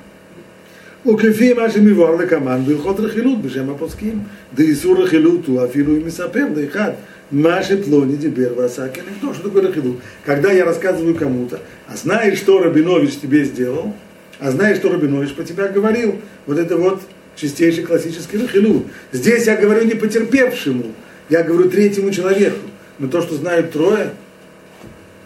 וכפי 1.07 1.53
מה 1.53 1.71
שמבואר 1.71 2.17
לקמן 2.17 2.61
בהלכות 2.67 3.01
רכילות 3.01 3.43
בשם 3.43 3.71
הפוסקים, 3.71 4.21
דאיסור 4.55 5.03
רכילות 5.03 5.47
הוא 5.47 5.65
אפילו 5.65 5.97
אם 5.97 6.07
מספר 6.07 6.47
לאחד 6.57 6.93
מה 7.33 7.63
שפלוני 7.63 8.17
דיבר 8.17 8.53
ועשה 8.57 8.89
כנגדו. 8.89 9.33
Что 9.33 9.49
такое 9.49 9.63
רכילות? 9.63 9.97
Когда 10.25 10.53
я 10.53 10.65
рассказываю 10.65 11.15
кому-то, 11.15 11.61
а 11.89 11.97
знаешь, 11.97 12.39
что 12.39 12.63
Рабинович 12.63 13.17
тебе 13.17 13.45
сделал, 13.45 13.95
а 14.39 14.51
знаешь, 14.51 14.79
что 14.79 14.91
Рабинович 14.91 15.35
по 15.35 15.43
тебя 15.45 15.69
говорил, 15.69 16.21
вот 16.47 16.59
это 16.59 16.77
вот 16.77 17.01
чистейший 17.37 17.85
классический 17.85 18.39
рахилут. 18.39 18.87
Здесь 19.13 19.47
я 19.47 19.57
говорю 19.57 19.85
не 19.85 19.95
потерпевшему, 19.95 20.93
я 21.31 21.43
говорю 21.43 21.71
третьему 21.71 22.11
человеку. 22.11 22.69
Но 22.99 23.09
то, 23.09 23.23
что 23.23 23.35
знают 23.35 23.73
трое, 23.73 24.11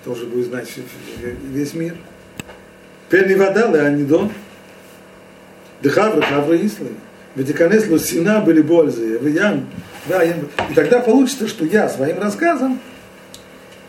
тоже 0.05 0.27
будет 0.27 0.47
знать 0.47 0.69
весь 1.53 1.75
мир. 1.75 1.95
Перни 3.11 3.35
вода, 3.35 3.71
леонидон. 3.71 4.31
Дехавра, 5.82 6.22
хавра 6.22 6.56
ислы. 6.58 6.88
Ветиканес 7.36 7.86
сина 8.04 8.42
были 8.42 8.62
бользы, 8.62 9.18
виян, 9.20 9.66
да, 10.08 10.22
и 10.22 10.34
тогда 10.76 11.00
получится, 11.00 11.48
что 11.48 11.64
я 11.64 11.88
своим 11.88 12.20
рассказом 12.20 12.80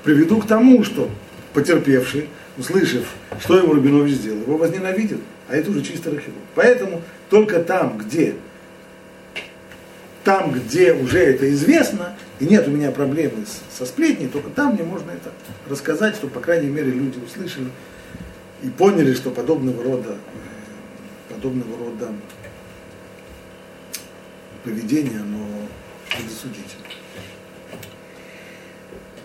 приведу 0.04 0.38
к 0.38 0.46
тому, 0.46 0.84
что 0.84 1.10
потерпевший, 1.52 2.28
услышав, 2.56 3.04
что 3.40 3.58
ему 3.58 3.72
Рубинович 3.72 4.14
сделал, 4.14 4.42
его 4.42 4.56
возненавидит, 4.58 5.18
а 5.48 5.56
это 5.56 5.70
уже 5.70 5.82
чисто 5.82 6.10
рахилу. 6.10 6.36
Поэтому 6.54 7.02
только 7.30 7.58
там, 7.60 7.98
где 7.98 8.36
там, 10.22 10.52
где 10.52 10.92
уже 10.92 11.18
это 11.18 11.50
известно, 11.52 12.14
и 12.38 12.44
нет 12.44 12.68
у 12.68 12.70
меня 12.70 12.92
проблемы 12.92 13.44
со 13.76 13.84
сплетней, 13.86 14.28
только 14.28 14.50
там 14.50 14.74
мне 14.74 14.84
можно 14.84 15.10
это 15.10 15.32
рассказать, 15.68 16.14
чтобы, 16.14 16.32
по 16.32 16.40
крайней 16.40 16.68
мере, 16.68 16.90
люди 16.90 17.18
услышали 17.18 17.66
и 18.62 18.68
поняли, 18.68 19.14
что 19.14 19.30
подобного 19.30 19.82
рода 19.82 20.16
подобного 21.42 21.76
рода 21.84 22.12
поведение, 24.62 25.18
оно 25.18 25.44
предосудительно. 26.08 26.84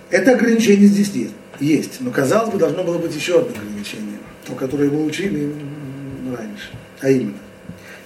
Это 0.09 0.31
ограничение 0.31 0.87
здесь 0.87 1.09
есть, 1.09 1.35
есть, 1.59 2.01
но 2.01 2.09
казалось 2.11 2.51
бы, 2.51 2.57
должно 2.57 2.83
было 2.83 2.97
быть 2.97 3.15
еще 3.15 3.41
одно 3.41 3.55
ограничение, 3.55 4.17
то, 4.45 4.55
которое 4.55 4.89
мы 4.89 5.05
учили 5.05 5.53
раньше, 6.35 6.71
а 7.01 7.09
именно. 7.09 7.37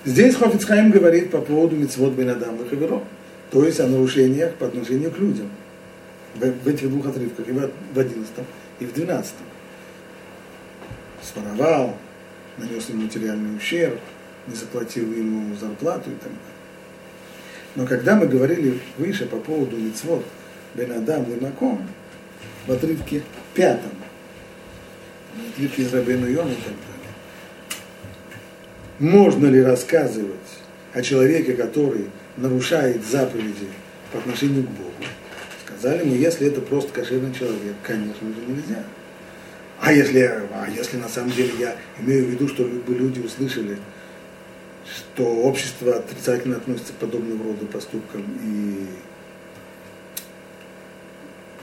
Здесь 0.03 0.35
Хофицхайм 0.35 0.91
говорит 0.91 1.31
по 1.31 1.39
поводу 1.39 1.75
мецвод 1.77 2.13
Бенадам 2.13 2.61
и 2.61 2.67
Хаверо, 2.67 3.03
то 3.49 3.63
есть 3.63 3.79
о 3.79 3.87
нарушениях 3.87 4.55
по 4.55 4.67
отношению 4.67 5.11
к 5.11 5.19
людям 5.19 5.49
в, 6.35 6.39
в 6.39 6.67
этих 6.67 6.89
двух 6.89 7.05
отрывках, 7.05 7.47
и 7.47 7.51
в 7.51 7.99
одиннадцатом, 7.99 8.45
и 8.79 8.85
в 8.85 8.93
двенадцатом. 8.93 9.45
Своровал, 11.21 11.95
нанес 12.57 12.89
ему 12.89 13.03
материальный 13.03 13.55
ущерб, 13.55 13.99
не 14.47 14.55
заплатил 14.55 15.11
ему 15.11 15.55
зарплату 15.55 16.09
и 16.09 16.15
так 16.15 16.29
далее. 16.29 16.61
Но 17.75 17.87
когда 17.87 18.15
мы 18.15 18.27
говорили 18.27 18.79
выше 18.97 19.25
по 19.25 19.37
поводу 19.37 19.77
лицвод 19.77 20.25
Бен 20.75 20.91
Адам 20.91 21.23
и 21.23 21.39
Маком, 21.39 21.87
в 22.67 22.71
отрывке 22.71 23.23
пятом, 23.53 23.91
в 25.35 25.49
отрывке 25.53 25.83
из 25.83 25.93
Рабену 25.93 26.27
Йона 26.27 26.51
и 26.51 26.55
так 26.55 26.65
далее, 26.65 26.81
можно 28.99 29.47
ли 29.47 29.61
рассказывать 29.61 30.35
о 30.93 31.01
человеке, 31.01 31.53
который 31.53 32.09
нарушает 32.37 33.05
заповеди 33.05 33.67
по 34.11 34.19
отношению 34.19 34.63
к 34.63 34.69
Богу? 34.69 34.91
Сказали 35.65 36.03
мы, 36.03 36.15
если 36.15 36.47
это 36.47 36.61
просто 36.61 36.91
кошерный 36.91 37.33
человек, 37.33 37.75
конечно 37.83 38.27
же 38.27 38.41
нельзя. 38.47 38.83
А 39.81 39.91
если, 39.91 40.19
а 40.19 40.67
если 40.69 40.97
на 40.97 41.09
самом 41.09 41.31
деле 41.31 41.53
я 41.57 41.75
имею 41.99 42.27
в 42.27 42.29
виду, 42.29 42.47
что 42.47 42.63
люди 42.87 43.19
услышали, 43.19 43.79
что 44.85 45.25
общество 45.25 45.95
отрицательно 45.95 46.57
относится 46.57 46.93
к 46.93 46.97
подобного 46.97 47.45
рода 47.45 47.65
поступкам 47.65 48.23
и 48.43 48.87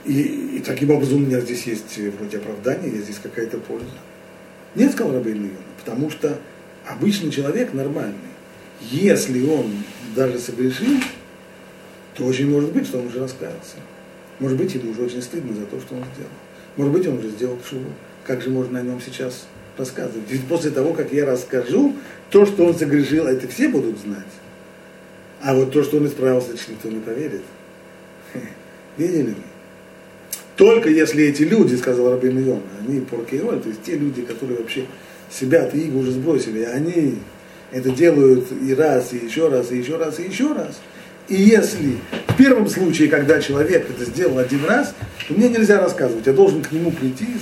и, 0.05 0.57
и 0.57 0.59
таким 0.59 0.91
образом 0.91 1.23
у 1.23 1.25
меня 1.25 1.39
здесь 1.39 1.63
есть 1.63 1.97
вроде 1.97 2.37
оправдание, 2.37 2.91
есть 2.91 3.05
здесь 3.05 3.19
какая-то 3.21 3.57
польза. 3.57 3.85
Нет, 4.75 4.91
сказал 4.91 5.13
Рабейн 5.13 5.43
Йона, 5.43 5.57
потому 5.77 6.09
что 6.09 6.39
обычный 6.85 7.31
человек 7.31 7.73
нормальный, 7.73 8.15
если 8.81 9.45
он 9.45 9.71
даже 10.15 10.39
согрешил, 10.39 10.99
то 12.15 12.25
очень 12.25 12.49
может 12.49 12.71
быть, 12.71 12.87
что 12.87 12.99
он 12.99 13.07
уже 13.07 13.19
раскаялся. 13.19 13.77
Может 14.39 14.57
быть, 14.57 14.73
ему 14.73 14.91
уже 14.91 15.03
очень 15.03 15.21
стыдно 15.21 15.53
за 15.53 15.65
то, 15.65 15.79
что 15.79 15.95
он 15.95 16.03
сделал. 16.13 16.31
Может 16.75 16.93
быть, 16.93 17.07
он 17.07 17.17
уже 17.17 17.29
сделал 17.29 17.57
шубу 17.67 17.89
как 18.29 18.43
же 18.43 18.51
можно 18.51 18.77
о 18.77 18.83
нем 18.83 19.01
сейчас 19.03 19.47
рассказывать? 19.75 20.29
Ведь 20.29 20.45
после 20.45 20.69
того, 20.69 20.93
как 20.93 21.11
я 21.11 21.25
расскажу, 21.25 21.95
то, 22.29 22.45
что 22.45 22.63
он 22.63 22.75
согрешил, 22.75 23.25
это 23.25 23.47
все 23.47 23.69
будут 23.69 23.97
знать. 23.97 24.31
А 25.41 25.55
вот 25.55 25.71
то, 25.71 25.83
что 25.83 25.97
он 25.97 26.05
исправился, 26.05 26.51
это 26.51 26.61
никто 26.69 26.89
не 26.89 26.99
поверит. 26.99 27.41
Видели 28.97 29.29
ли? 29.29 29.35
Только 30.57 30.89
если 30.89 31.23
эти 31.23 31.41
люди, 31.41 31.75
сказал 31.75 32.11
Рабин 32.11 32.37
Йон, 32.37 32.61
они 32.79 32.99
поркеоль, 32.99 33.61
то 33.61 33.69
есть 33.69 33.81
те 33.81 33.95
люди, 33.95 34.21
которые 34.21 34.59
вообще 34.59 34.85
себя-то 35.31 35.75
их 35.75 35.95
уже 35.95 36.11
сбросили, 36.11 36.61
они 36.61 37.15
это 37.71 37.89
делают 37.89 38.45
и 38.51 38.75
раз, 38.75 39.11
и 39.13 39.25
еще 39.25 39.49
раз, 39.49 39.71
и 39.71 39.77
еще 39.77 39.97
раз, 39.97 40.19
и 40.19 40.23
еще 40.23 40.53
раз. 40.53 40.79
И 41.29 41.35
если 41.35 41.97
в 42.27 42.37
первом 42.37 42.67
случае, 42.67 43.07
когда 43.07 43.41
человек 43.41 43.89
это 43.89 44.05
сделал 44.05 44.37
один 44.37 44.65
раз, 44.65 44.93
то 45.27 45.33
мне 45.33 45.49
нельзя 45.49 45.81
рассказывать, 45.81 46.27
я 46.27 46.33
должен 46.33 46.61
к 46.61 46.71
нему 46.71 46.91
прийти 46.91 47.23
и 47.23 47.37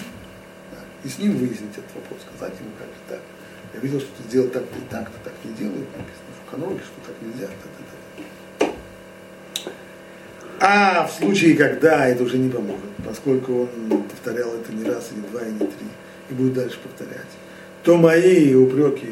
с 1.09 1.19
ним 1.19 1.37
выяснить 1.37 1.71
этот 1.71 1.93
вопрос, 1.95 2.19
сказать 2.21 2.53
ему, 2.59 2.71
как 2.77 2.87
же 2.87 3.01
так. 3.09 3.21
Я 3.73 3.79
видел, 3.79 3.99
что 3.99 4.09
ты 4.17 4.29
сделал 4.29 4.49
так-то 4.49 4.77
и 4.77 4.89
так-то, 4.89 5.17
так 5.23 5.33
не 5.43 5.53
делают, 5.53 5.87
написано 5.95 6.31
в 6.45 6.51
каноне, 6.51 6.79
что 6.79 7.07
так 7.07 7.15
нельзя, 7.21 7.47
так, 7.47 7.71
так, 7.77 7.87
так. 8.59 8.73
А 10.59 11.05
в 11.05 11.11
случае, 11.11 11.55
когда 11.55 12.07
это 12.07 12.23
уже 12.23 12.37
не 12.37 12.49
поможет, 12.49 12.89
поскольку 13.05 13.69
он 13.91 14.03
повторял 14.03 14.53
это 14.53 14.73
не 14.73 14.83
раз, 14.83 15.09
и 15.11 15.15
не 15.15 15.27
два, 15.27 15.41
и 15.41 15.51
не 15.51 15.59
три, 15.59 15.87
и 16.29 16.33
будет 16.33 16.53
дальше 16.53 16.79
повторять, 16.79 17.27
то 17.83 17.95
мои 17.95 18.55
упреки, 18.55 19.07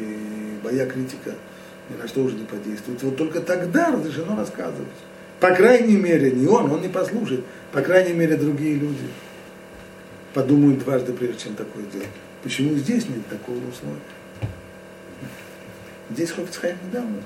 моя 0.64 0.86
критика 0.86 1.34
ни 1.88 1.96
на 1.96 2.08
что 2.08 2.22
уже 2.24 2.34
не 2.34 2.44
подействует. 2.44 3.02
Вот 3.02 3.16
только 3.16 3.40
тогда 3.40 3.92
разрешено 3.92 4.36
рассказывать. 4.36 4.88
По 5.38 5.54
крайней 5.54 5.96
мере, 5.96 6.32
не 6.32 6.46
он, 6.46 6.70
он 6.72 6.80
не 6.80 6.88
послушает, 6.88 7.44
по 7.70 7.80
крайней 7.80 8.14
мере, 8.14 8.36
другие 8.36 8.74
люди 8.74 9.04
подумают 10.36 10.80
дважды, 10.80 11.14
прежде 11.14 11.44
чем 11.44 11.54
такое 11.54 11.82
делать. 11.84 12.08
Почему 12.42 12.76
здесь 12.76 13.08
нет 13.08 13.26
такого 13.26 13.56
условия? 13.56 13.96
Здесь 16.10 16.30
Хофицхайм 16.30 16.76
недавно. 16.86 17.22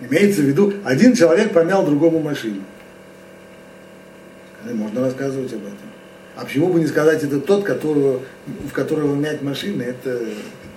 Имеется 0.00 0.42
в 0.42 0.44
виду, 0.44 0.72
один 0.84 1.16
человек 1.16 1.52
помял 1.52 1.84
другому 1.84 2.20
машину. 2.20 2.62
Можно 4.72 5.00
рассказывать 5.00 5.52
об 5.52 5.62
этом. 5.62 5.90
А 6.36 6.44
почему 6.44 6.72
бы 6.72 6.78
не 6.78 6.86
сказать, 6.86 7.24
это 7.24 7.40
тот, 7.40 7.64
которого, 7.64 8.22
в 8.46 8.72
которого 8.72 9.16
мять 9.16 9.42
машины, 9.42 9.82
это 9.82 10.26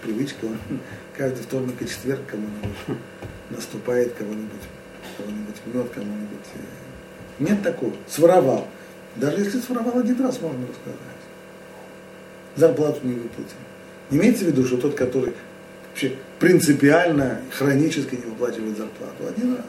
привычка, 0.01 0.45
он 0.45 0.79
каждый 1.15 1.43
вторник 1.43 1.75
и 1.79 1.87
четверг 1.87 2.21
кому-нибудь 2.25 2.97
наступает, 3.51 4.13
кого-нибудь, 4.13 4.63
кого-нибудь 5.15 5.55
мнет, 5.67 5.91
кому-нибудь. 5.93 6.47
Э, 6.55 7.43
нет 7.43 7.61
такого. 7.61 7.93
Своровал. 8.07 8.67
Даже 9.15 9.43
если 9.43 9.59
своровал 9.59 9.99
один 9.99 10.19
раз, 10.21 10.39
можно 10.41 10.67
рассказать. 10.67 10.99
Зарплату 12.55 12.99
не 13.03 13.13
выплатил. 13.13 13.55
Имеется 14.09 14.45
в 14.45 14.47
виду, 14.47 14.65
что 14.65 14.77
тот, 14.77 14.95
который 14.95 15.33
вообще 15.89 16.15
принципиально, 16.39 17.41
хронически 17.51 18.15
не 18.15 18.23
выплачивает 18.23 18.77
зарплату, 18.77 19.27
один 19.27 19.55
раз. 19.55 19.65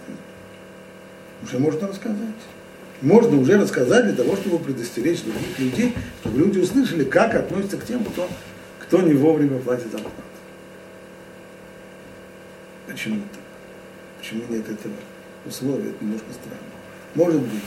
Уже 1.43 1.59
можно 1.59 1.89
рассказать. 1.89 2.17
Можно 3.01 3.39
уже 3.39 3.59
рассказать 3.59 4.05
для 4.07 4.15
того, 4.15 4.37
чтобы 4.37 4.61
предостеречь 4.61 5.23
других 5.23 5.59
людей, 5.59 5.95
чтобы 6.21 6.39
люди 6.39 6.61
услышали, 6.61 7.03
как 7.03 7.35
относятся 7.35 7.77
к 7.77 7.85
тем, 7.85 8.05
кто, 8.05 8.29
кто 8.79 9.03
не 9.03 9.15
вовремя 9.15 9.59
платит 9.59 9.91
зарплату. 9.91 10.13
Почему 12.87 13.23
так? 13.33 13.43
Почему 14.21 14.43
нет 14.49 14.69
этого 14.69 14.95
условия? 15.45 15.91
Это 15.91 16.05
немножко 16.05 16.27
странно. 16.33 16.59
Может 17.15 17.41
быть. 17.41 17.63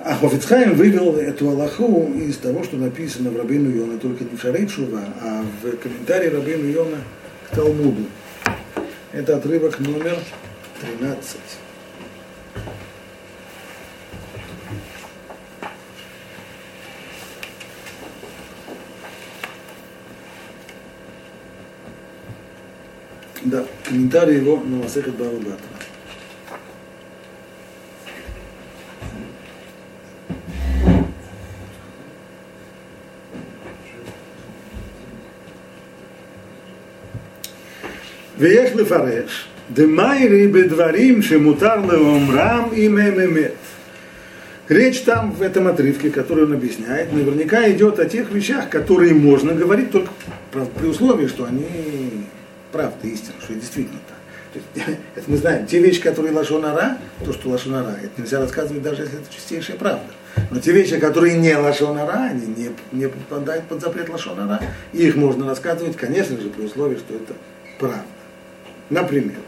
А 0.00 0.14
Хофицхайм 0.14 0.74
вывел 0.74 1.16
эту 1.16 1.50
Аллаху 1.50 2.12
из 2.14 2.36
того, 2.36 2.62
что 2.62 2.76
написано 2.76 3.30
в 3.30 3.36
Рабину 3.36 3.68
Йона, 3.68 3.98
только 3.98 4.22
не 4.22 4.36
в 4.36 4.40
Шарей 4.40 4.68
а 5.20 5.44
в 5.60 5.76
комментарии 5.76 6.28
Рабину 6.28 6.68
Йона 6.68 6.98
к 7.50 7.56
Талмуду. 7.56 8.04
Это 9.12 9.36
отрывок 9.36 9.80
номер 9.80 10.16
13. 10.98 11.36
Да, 23.42 23.64
комментарий 23.82 24.36
его 24.36 24.58
на 24.58 24.76
Масехет 24.76 25.14
Бавабатра. 25.16 25.56
ויש 38.39 38.71
לפרש, 38.75 39.47
דמיירי 39.73 40.47
בדברים 40.47 41.21
שמותר 41.21 41.75
לאומרם 41.85 42.69
אם 42.75 42.97
הם 42.97 43.19
אמת. 43.19 43.51
Речь 44.69 45.01
там 45.01 45.33
в 45.33 45.41
этом 45.41 45.67
отрывке, 45.67 46.09
который 46.09 46.45
он 46.45 46.53
объясняет, 46.53 47.11
наверняка 47.11 47.69
идет 47.69 47.99
о 47.99 48.05
тех 48.05 48.31
вещах, 48.31 48.69
которые 48.69 49.13
можно 49.13 49.53
говорить 49.53 49.91
только 49.91 50.09
при 50.79 50.87
условии, 50.87 51.27
что 51.27 51.43
они 51.43 51.67
правда, 52.73 53.07
истина, 53.07 53.35
что 53.41 53.53
это 53.53 53.61
действительно 53.61 53.99
так. 54.07 54.83
Это 55.15 55.25
мы 55.27 55.37
знаем. 55.37 55.65
Те 55.65 55.79
вещи, 55.79 56.01
которые 56.01 56.33
лашонара, 56.33 56.97
то, 57.23 57.33
что 57.33 57.49
лашонара, 57.49 57.95
это 58.01 58.21
нельзя 58.21 58.39
рассказывать, 58.39 58.83
даже 58.83 59.03
если 59.03 59.19
это 59.19 59.33
чистейшая 59.33 59.77
правда. 59.77 60.05
Но 60.51 60.59
те 60.59 60.71
вещи, 60.71 60.99
которые 60.99 61.37
не 61.37 61.55
лашонара, 61.55 62.29
они 62.31 62.47
не, 62.47 62.69
не 62.91 63.07
попадают 63.07 63.65
под 63.65 63.81
запрет 63.81 64.09
лашонара, 64.09 64.59
и 64.91 65.07
их 65.07 65.15
можно 65.15 65.47
рассказывать, 65.47 65.95
конечно 65.95 66.39
же, 66.39 66.49
при 66.49 66.65
условии, 66.65 66.97
что 66.97 67.15
это 67.15 67.33
правда. 67.79 68.03
Например, 68.90 69.40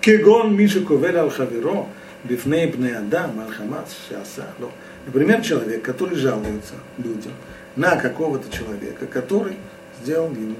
Кегон 0.00 0.56
Миша 0.56 0.80
Ковер 0.84 1.16
Ал 1.16 1.30
Хаверо, 1.30 1.86
Бифней 2.24 2.66
Бне 2.66 2.96
Адам, 2.96 3.40
Ал 3.40 3.48
Хамас, 3.48 3.96
Шиасахло. 4.08 4.70
Например, 5.06 5.40
человек, 5.40 5.82
который 5.82 6.16
жалуется 6.16 6.74
людям 6.98 7.32
на 7.76 7.96
какого-то 7.96 8.54
человека, 8.54 9.06
который 9.06 9.56
сделал 10.00 10.30
ему, 10.32 10.56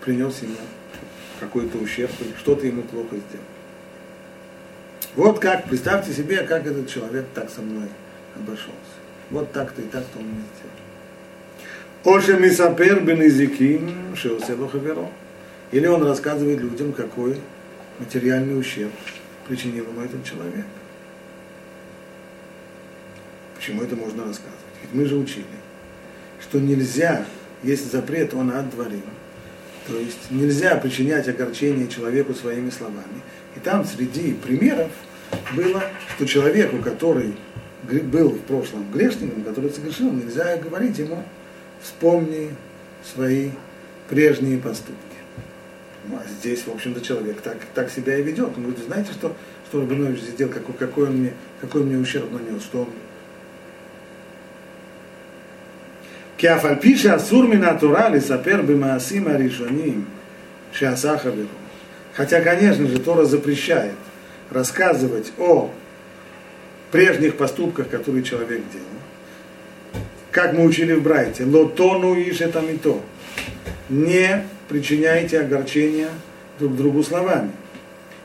принес 0.00 0.42
ему 0.42 0.56
какой-то 1.38 1.78
ущерб 1.78 2.12
или 2.20 2.34
что-то 2.38 2.66
ему 2.66 2.82
плохо 2.82 3.16
сделал. 3.16 3.44
Вот 5.14 5.38
как, 5.38 5.64
представьте 5.64 6.12
себе, 6.12 6.42
как 6.42 6.66
этот 6.66 6.88
человек 6.88 7.26
так 7.34 7.50
со 7.50 7.60
мной 7.60 7.88
обошелся. 8.34 8.72
Вот 9.30 9.52
так-то 9.52 9.82
и 9.82 9.84
так-то 9.84 10.18
он 10.18 10.26
мне 10.26 10.42
сделал. 12.02 12.16
Оше 12.16 12.36
бен 12.36 13.26
изиким 13.26 14.16
шеосело 14.16 14.68
хаверо. 14.68 15.08
Или 15.72 15.86
он 15.86 16.04
рассказывает 16.04 16.60
людям, 16.60 16.92
какой 16.92 17.40
материальный 17.98 18.58
ущерб 18.58 18.92
причинил 19.48 19.86
ему 19.86 20.02
этот 20.02 20.24
человек. 20.24 20.66
Почему 23.56 23.82
это 23.82 23.96
можно 23.96 24.24
рассказывать? 24.24 24.60
Ведь 24.82 24.92
мы 24.92 25.06
же 25.06 25.16
учили, 25.16 25.44
что 26.40 26.60
нельзя, 26.60 27.24
есть 27.62 27.90
запрет, 27.90 28.34
он 28.34 28.50
отдворил. 28.50 29.02
То 29.86 29.98
есть 29.98 30.30
нельзя 30.30 30.76
причинять 30.76 31.28
огорчение 31.28 31.88
человеку 31.88 32.34
своими 32.34 32.70
словами. 32.70 33.22
И 33.56 33.60
там 33.60 33.84
среди 33.84 34.34
примеров 34.34 34.90
было, 35.54 35.82
что 36.14 36.26
человеку, 36.26 36.78
который 36.78 37.34
был 37.82 38.30
в 38.30 38.40
прошлом 38.40 38.90
грешником, 38.92 39.42
который 39.42 39.70
согрешил, 39.70 40.12
нельзя 40.12 40.56
говорить 40.56 40.98
ему, 40.98 41.24
вспомни 41.80 42.50
свои 43.02 43.50
прежние 44.08 44.58
поступки. 44.58 45.11
Ну, 46.08 46.16
а 46.16 46.28
здесь, 46.28 46.64
в 46.66 46.72
общем-то, 46.72 47.00
человек 47.00 47.40
так, 47.40 47.58
так 47.74 47.90
себя 47.90 48.18
и 48.18 48.22
ведет. 48.22 48.50
Он 48.56 48.64
говорит, 48.64 48.84
знаете, 48.84 49.12
что, 49.12 49.36
что 49.68 49.80
Рабинович 49.80 50.20
сделал, 50.20 50.52
какой, 50.52 50.74
какой, 50.74 51.08
он 51.08 51.16
мне, 51.18 51.32
какой 51.60 51.82
он 51.82 51.88
мне 51.88 51.98
ущерб 51.98 52.30
нанес, 52.32 52.62
что 52.62 52.82
он... 52.82 52.88
Киафальпиши 56.36 57.08
асурми 57.08 57.54
натурали 57.54 58.18
сапер 58.18 58.62
бимаасима 58.62 59.36
ришоним 59.36 60.06
шиасахаберу. 60.72 61.48
Хотя, 62.14 62.40
конечно 62.40 62.86
же, 62.88 62.98
Тора 62.98 63.24
запрещает 63.24 63.94
рассказывать 64.50 65.32
о 65.38 65.70
прежних 66.90 67.36
поступках, 67.36 67.88
которые 67.88 68.24
человек 68.24 68.62
делал. 68.72 70.04
Как 70.30 70.52
мы 70.52 70.64
учили 70.64 70.94
в 70.94 71.02
Брайте, 71.02 71.44
лотону 71.44 72.14
и 72.14 72.32
что 72.32 72.48
там 72.48 72.66
и 72.68 72.76
то 72.76 73.02
Не 73.88 74.44
причиняйте 74.72 75.40
огорчения 75.40 76.08
друг 76.58 76.76
другу 76.76 77.02
словами. 77.02 77.50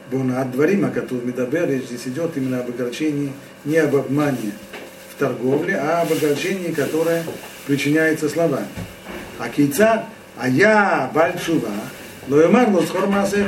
Бона 0.10 0.42
от 0.42 0.52
дворима, 0.52 0.90
который 0.90 1.26
Медабер, 1.26 1.70
здесь 1.82 2.08
идет 2.08 2.38
именно 2.38 2.62
об 2.62 2.70
огорчении, 2.70 3.34
не 3.66 3.78
об 3.78 3.94
обмане 3.98 4.54
в 5.12 5.20
торговле, 5.20 5.76
а 5.76 6.04
об 6.04 6.14
огорчении, 6.14 6.72
которое 6.72 7.26
причиняется 7.66 8.30
словами. 8.30 8.68
А 9.40 9.50
кейцад, 9.50 10.06
а 10.38 10.48
я 10.48 11.12
и 12.42 12.48
марло 12.48 12.82
с 12.82 12.92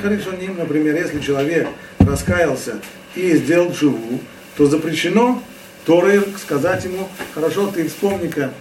харишоним, 0.01 0.57
например, 0.57 0.97
если 0.97 1.21
человек 1.21 1.69
раскаялся 1.99 2.81
и 3.15 3.33
сделал 3.37 3.71
живу, 3.71 4.19
то 4.57 4.65
запрещено 4.65 5.41
Торы 5.85 6.21
сказать 6.37 6.83
ему, 6.83 7.07
хорошо, 7.33 7.71
ты 7.71 7.87
вспомни-ка 7.87 8.51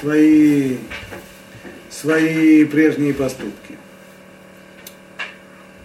свои, 0.00 0.76
свои 1.90 2.64
прежние 2.64 3.12
поступки. 3.12 3.76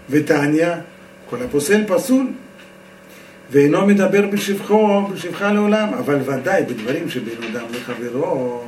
Витания, 0.08 0.84
коля 1.30 1.48
пусель 1.48 1.86
пасуль, 1.86 2.32
ואינו 3.50 3.86
מדבר 3.86 4.26
בשבחו, 4.26 5.06
בשבחה 5.12 5.52
לעולם, 5.52 5.94
אבל 5.94 6.18
ודאי 6.24 6.62
בדברים 6.62 7.10
שבין 7.10 7.42
אדם 7.50 7.66
לחברו, 7.70 8.64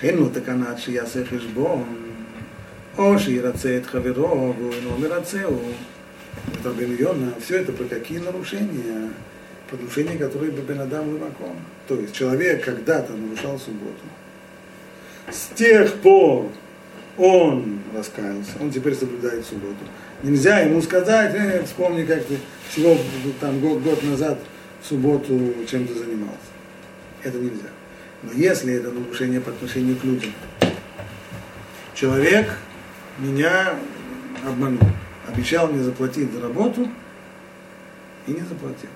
שאין 0.00 0.16
לו 0.16 0.28
תקנה 0.28 0.70
עד 0.70 0.78
שיעשה 0.78 1.20
חשבון, 1.24 1.84
או 2.98 3.18
שירצה 3.18 3.76
את 3.76 3.86
חברו 3.86 4.54
והוא 4.58 4.72
אינו 4.72 4.98
מרצהו. 4.98 5.58
Это 6.54 6.70
Рабин 6.70 6.96
Йона, 6.96 7.34
все 7.40 7.58
это 7.58 7.72
про 7.72 7.84
какие 7.84 8.18
нарушения? 8.18 9.10
Про 9.68 9.76
нарушения, 9.76 10.16
которые 10.16 10.50
бы 10.52 10.62
Бен 10.62 10.80
Адам 10.80 11.14
Леваком. 11.14 11.56
То 11.86 11.94
есть 11.96 12.14
человек 12.14 12.64
когда-то 12.64 13.12
нарушал 13.12 13.58
субботу. 13.58 14.04
С 15.30 15.48
тех 15.54 15.94
пор 15.96 16.50
Он 17.17 17.79
раскаялся, 17.95 18.51
он 18.59 18.71
теперь 18.71 18.95
соблюдает 18.95 19.45
субботу. 19.45 19.77
Нельзя 20.23 20.59
ему 20.59 20.81
сказать, 20.81 21.35
э, 21.35 21.63
вспомни, 21.63 22.05
как 22.05 22.23
ты 22.25 22.37
всего 22.69 22.97
там 23.39 23.59
год, 23.59 23.81
год 23.81 24.01
назад 24.03 24.39
в 24.81 24.87
субботу 24.87 25.53
чем-то 25.69 25.93
занимался. 25.93 26.37
Это 27.23 27.37
нельзя. 27.37 27.69
Но 28.23 28.31
если 28.33 28.73
это 28.73 28.91
нарушение 28.91 29.41
по 29.41 29.51
отношению 29.51 29.97
к 29.97 30.03
людям, 30.03 30.31
человек 31.93 32.49
меня 33.19 33.75
обманул, 34.47 34.79
обещал 35.27 35.67
мне 35.67 35.83
заплатить 35.83 36.31
за 36.31 36.41
работу 36.41 36.89
и 38.27 38.31
не 38.31 38.41
заплатил. 38.41 38.89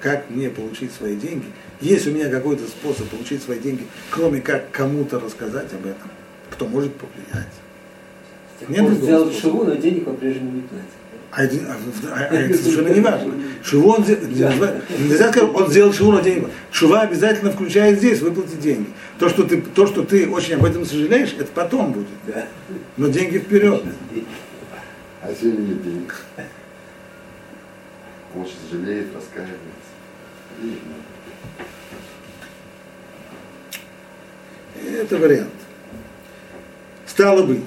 Как 0.00 0.30
мне 0.30 0.48
получить 0.48 0.92
свои 0.92 1.16
деньги? 1.16 1.46
Есть 1.80 2.06
у 2.06 2.10
меня 2.10 2.30
какой-то 2.30 2.66
способ 2.66 3.08
получить 3.08 3.42
свои 3.42 3.58
деньги, 3.58 3.86
кроме 4.10 4.40
как 4.40 4.70
кому-то 4.70 5.18
рассказать 5.18 5.72
об 5.72 5.86
этом, 5.86 6.10
кто 6.60 6.68
может 6.68 6.92
повлиять. 6.94 7.48
Нет 8.68 8.84
он 8.84 8.94
сделал 8.94 9.32
шиву, 9.32 9.64
но 9.64 9.74
денег 9.76 10.04
по-прежнему 10.04 10.52
не 10.52 10.60
платит. 10.60 10.88
А 11.30 11.44
это, 11.44 11.56
а, 11.56 11.76
а, 12.12 12.26
а 12.28 12.34
это 12.34 12.58
совершенно 12.58 12.88
не 12.88 13.00
важно. 13.00 13.34
Шиву 13.64 13.92
он, 13.92 14.04
нельзя 14.04 14.52
сказать, 15.30 15.54
он 15.54 15.70
сделал 15.70 15.94
шиву 15.94 16.12
на 16.12 16.20
деньги. 16.20 16.48
Шува 16.70 17.00
обязательно 17.00 17.50
включает 17.50 17.96
здесь 17.96 18.20
выплатить 18.20 18.60
деньги. 18.60 18.90
То 19.18 19.30
что, 19.30 19.44
ты, 19.44 19.62
то, 19.62 19.86
что 19.86 20.02
ты 20.02 20.28
очень 20.28 20.56
об 20.56 20.66
этом 20.66 20.84
сожалеешь, 20.84 21.34
это 21.38 21.50
потом 21.54 21.92
будет. 21.92 22.08
Да. 22.26 22.46
Но 22.98 23.08
деньги 23.08 23.38
вперед. 23.38 23.82
А 25.22 25.32
сегодня 25.40 25.60
нет 25.60 25.82
денег. 25.82 26.14
Он 28.36 28.44
сейчас 28.44 28.58
жалеет, 28.70 29.06
раскаивается. 29.14 29.56
Это 34.84 35.16
вариант. 35.16 35.50
Стало 37.20 37.42
быть, 37.42 37.60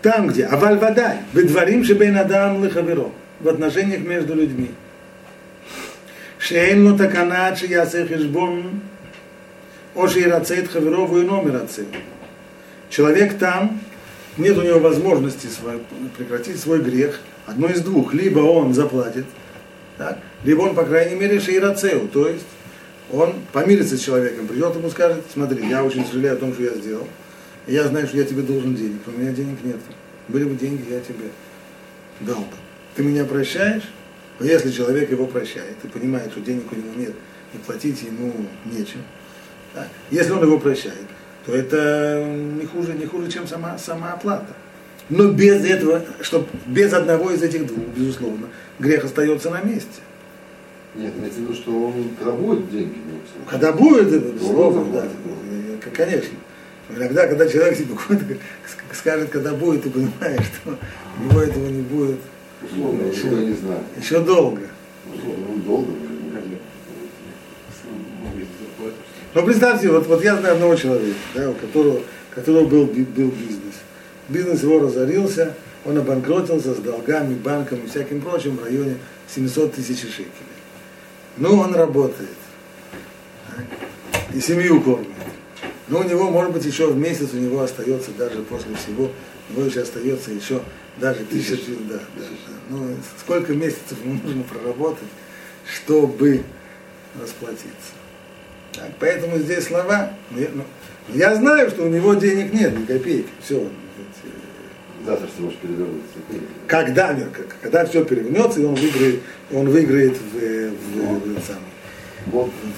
там, 0.00 0.28
где, 0.28 0.46
аваль 0.46 0.78
вадай, 0.78 1.18
бедварим 1.34 1.84
шебейн 1.84 2.16
адам 2.16 2.64
лихаверо, 2.64 3.10
в 3.40 3.46
отношениях 3.46 4.00
между 4.00 4.34
людьми. 4.34 4.70
Шейн 6.38 6.90
ло 6.90 6.96
такана, 6.96 7.54
че 7.54 7.66
ясе 7.66 8.06
хешбон, 8.06 8.80
оши 9.94 10.20
и 10.20 10.24
рацет 10.24 10.70
хаверову 10.70 11.18
и 11.18 11.26
номер 11.26 11.60
рацет. 11.60 11.88
Человек 12.88 13.36
там, 13.36 13.78
нет 14.38 14.56
у 14.56 14.62
него 14.62 14.78
возможности 14.78 15.48
свой, 15.48 15.82
прекратить 16.16 16.58
свой 16.58 16.80
грех, 16.80 17.20
одно 17.44 17.68
из 17.68 17.82
двух, 17.82 18.14
либо 18.14 18.38
он 18.38 18.72
заплатит, 18.72 19.26
так, 19.98 20.20
либо 20.42 20.62
он, 20.62 20.74
по 20.74 20.84
крайней 20.84 21.16
мере, 21.16 21.38
шейрацеу, 21.38 22.08
то 22.08 22.28
есть 22.30 22.46
он 23.10 23.34
помирится 23.52 23.98
с 23.98 24.00
человеком, 24.00 24.46
придет 24.46 24.74
ему 24.74 24.88
скажет, 24.88 25.22
смотри, 25.30 25.68
я 25.68 25.84
очень 25.84 26.06
сожалею 26.06 26.32
о 26.32 26.36
том, 26.36 26.54
что 26.54 26.62
я 26.62 26.70
сделал, 26.70 27.06
я 27.66 27.86
знаю, 27.88 28.06
что 28.06 28.16
я 28.16 28.24
тебе 28.24 28.42
должен 28.42 28.74
денег, 28.74 29.00
у 29.06 29.10
меня 29.12 29.32
денег 29.32 29.58
нет. 29.62 29.78
Были 30.28 30.44
бы 30.44 30.54
деньги, 30.54 30.84
я 30.90 31.00
тебе 31.00 31.30
дал 32.20 32.40
бы. 32.40 32.56
Ты 32.94 33.02
меня 33.02 33.24
прощаешь? 33.24 33.88
Но 34.38 34.46
если 34.46 34.70
человек 34.70 35.10
его 35.10 35.26
прощает 35.26 35.76
и 35.82 35.88
понимает, 35.88 36.32
что 36.32 36.40
денег 36.40 36.64
у 36.72 36.76
него 36.76 36.88
нет, 36.96 37.14
и 37.54 37.58
платить 37.58 38.02
ему 38.02 38.32
нечем, 38.64 39.02
да, 39.74 39.86
если 40.10 40.32
он 40.32 40.42
его 40.42 40.58
прощает, 40.58 41.06
то 41.46 41.54
это 41.54 42.24
не 42.26 42.66
хуже, 42.66 42.94
не 42.94 43.06
хуже, 43.06 43.30
чем 43.30 43.46
сама, 43.46 43.78
сама 43.78 44.12
оплата. 44.12 44.54
Но 45.08 45.30
без 45.30 45.64
этого, 45.64 46.02
чтобы 46.20 46.46
без 46.66 46.92
одного 46.92 47.30
из 47.30 47.42
этих 47.42 47.66
двух, 47.66 47.84
безусловно, 47.94 48.48
грех 48.78 49.04
остается 49.04 49.50
на 49.50 49.60
месте. 49.60 50.00
Нет, 50.94 51.12
имеется 51.18 51.40
в 51.40 51.42
виду, 51.42 51.54
что 51.54 51.86
он 51.86 52.10
когда 52.18 52.32
будет 52.32 52.70
деньги. 52.70 52.96
Когда 53.48 53.72
будет, 53.72 54.34
безусловно, 54.34 54.92
да, 54.92 55.08
конечно. 55.92 56.36
Иногда, 56.96 57.26
когда 57.26 57.48
человек 57.48 57.78
тебе 57.78 58.38
скажет, 58.92 59.30
когда 59.30 59.52
будет, 59.52 59.82
ты 59.82 59.90
понимаешь, 59.90 60.44
что 60.46 60.78
у 61.18 61.24
него 61.24 61.40
этого 61.40 61.66
не 61.66 61.82
будет. 61.82 62.18
Условно, 62.62 63.06
еще, 63.06 63.28
не 63.28 63.54
знаю. 63.54 63.80
еще 63.98 64.20
долго. 64.20 64.62
Условно, 65.12 65.46
ну, 65.48 65.56
долго. 65.62 65.92
Но 69.34 69.42
представьте, 69.42 69.88
вот, 69.88 70.06
вот 70.06 70.22
я 70.22 70.36
знаю 70.36 70.54
одного 70.54 70.74
человека, 70.76 71.16
да, 71.34 71.50
у 71.50 71.54
которого, 71.54 72.00
которого 72.30 72.66
был, 72.66 72.84
был 72.84 73.30
бизнес. 73.30 73.76
Бизнес 74.28 74.62
его 74.62 74.80
разорился, 74.80 75.54
он 75.86 75.96
обанкротился 75.96 76.74
с 76.74 76.78
долгами, 76.78 77.34
банком 77.34 77.78
и 77.78 77.88
всяким 77.88 78.20
прочим 78.20 78.56
в 78.56 78.64
районе 78.64 78.98
700 79.34 79.74
тысяч 79.74 80.00
шекелей. 80.00 80.28
Ну, 81.38 81.58
он 81.58 81.74
работает. 81.74 82.28
И 84.34 84.40
семью 84.40 84.82
кормит. 84.82 85.08
Но 85.88 86.00
у 86.00 86.04
него, 86.04 86.30
может 86.30 86.52
быть, 86.52 86.64
еще 86.64 86.88
в 86.88 86.96
месяц 86.96 87.30
у 87.32 87.38
него 87.38 87.60
остается 87.60 88.12
даже 88.12 88.42
после 88.42 88.74
всего, 88.76 89.10
у 89.50 89.52
него 89.52 89.66
еще 89.66 89.80
остается 89.80 90.30
еще 90.30 90.62
даже 90.98 91.24
тысяча, 91.24 91.72
да, 91.88 92.00
да. 92.16 92.24
Ну, 92.68 92.94
сколько 93.18 93.52
месяцев 93.52 93.98
ему 94.04 94.20
нужно 94.22 94.44
проработать, 94.44 95.08
чтобы 95.66 96.42
расплатиться. 97.20 97.92
Так, 98.72 98.90
поэтому 98.98 99.38
здесь 99.38 99.64
слова, 99.64 100.12
ну, 100.30 100.40
я, 100.40 100.48
ну, 100.54 100.64
я 101.08 101.34
знаю, 101.34 101.70
что 101.70 101.84
у 101.84 101.88
него 101.88 102.14
денег 102.14 102.52
нет, 102.52 102.78
ни 102.78 102.84
копейки, 102.84 103.28
все. 103.42 103.66
Завтра 105.04 105.26
все 105.26 105.42
может 105.42 105.58
перевернуться. 105.58 106.18
Когда, 106.68 107.18
когда 107.60 107.84
все 107.86 108.04
перевернется, 108.04 108.60
и 108.60 108.64
он 108.64 108.76
выиграет, 108.76 109.20
он 109.52 109.68
выиграет 109.68 110.16
в, 110.16 110.38
в, 110.38 110.70
в, 110.94 111.40
в 111.40 111.44
самый 111.44 111.71
в 111.71 111.71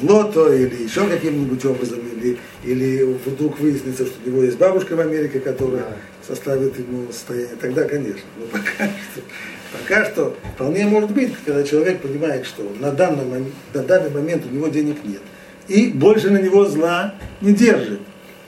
лото 0.02 0.52
или 0.52 0.84
еще 0.84 1.06
каким-нибудь 1.06 1.64
образом, 1.64 2.00
или, 2.16 2.38
или 2.64 3.02
вдруг 3.24 3.58
выяснится, 3.58 4.06
что 4.06 4.14
у 4.24 4.28
него 4.28 4.42
есть 4.42 4.58
бабушка 4.58 4.96
в 4.96 5.00
Америке, 5.00 5.40
которая 5.40 5.82
да. 5.82 5.96
составит 6.26 6.78
ему 6.78 7.06
состояние, 7.12 7.56
тогда, 7.60 7.84
конечно. 7.84 8.24
Но 8.38 8.46
пока 8.46 8.86
что, 8.86 9.20
пока 9.72 10.04
что 10.04 10.36
вполне 10.54 10.86
может 10.86 11.10
быть, 11.12 11.32
когда 11.44 11.62
человек 11.62 12.00
понимает, 12.00 12.46
что 12.46 12.62
на 12.80 12.90
данный, 12.90 13.24
момент, 13.24 13.54
на 13.72 13.82
данный 13.82 14.10
момент 14.10 14.44
у 14.50 14.54
него 14.54 14.68
денег 14.68 14.96
нет, 15.04 15.22
и 15.68 15.88
больше 15.88 16.30
на 16.30 16.38
него 16.38 16.64
зла 16.66 17.14
не 17.40 17.52
держит. 17.52 18.00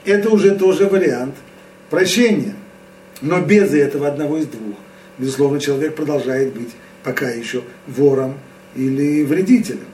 Это 0.05 0.29
уже 0.29 0.55
тоже 0.55 0.87
вариант 0.87 1.35
прощения. 1.89 2.55
Но 3.21 3.41
без 3.41 3.73
этого 3.73 4.07
одного 4.07 4.37
из 4.37 4.45
двух, 4.45 4.75
безусловно, 5.17 5.59
человек 5.59 5.95
продолжает 5.95 6.53
быть 6.53 6.69
пока 7.03 7.29
еще 7.29 7.63
вором 7.87 8.37
или 8.75 9.23
вредителем 9.23 9.87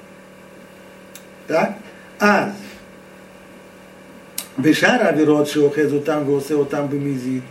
Так? 1.47 1.71
אז 2.21 2.53
בשאר 4.59 5.03
העבירות 5.03 5.47
שאוחז 5.47 5.93
אותם 5.93 6.23
ועושה 6.27 6.55
אותם 6.55 6.83
במזיד 6.91 7.43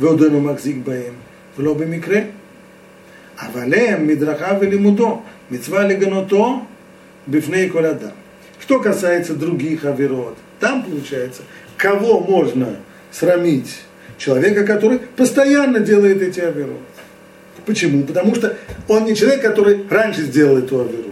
ועודנו 0.00 0.40
מחזיק 0.40 0.76
בהם 0.84 1.14
ולא 1.58 1.74
במקרה 1.74 2.20
אבל 3.38 3.74
הם 3.74 4.06
מדרכיו 4.06 4.56
ולימודו 4.60 5.20
מצווה 5.50 5.82
לגנותו 5.82 6.60
בפני 7.28 7.70
כל 7.72 7.86
אדם. 7.86 8.10
Что 8.58 8.80
касается 8.80 9.34
других 9.34 9.84
авирот, 9.84 10.36
там 10.58 10.82
получается, 10.82 11.42
кого 11.76 12.20
можно 12.20 12.76
срамить? 13.12 13.82
Человека, 14.18 14.64
который 14.64 14.98
постоянно 14.98 15.78
делает 15.80 16.22
эти 16.22 16.40
авирот. 16.40 16.80
Почему? 17.66 18.04
Потому 18.04 18.34
что 18.34 18.56
он 18.88 19.04
не 19.04 19.14
человек, 19.14 19.42
который 19.42 19.86
раньше 19.90 20.22
сделал 20.22 20.56
эту 20.56 20.80
авиру. 20.80 21.09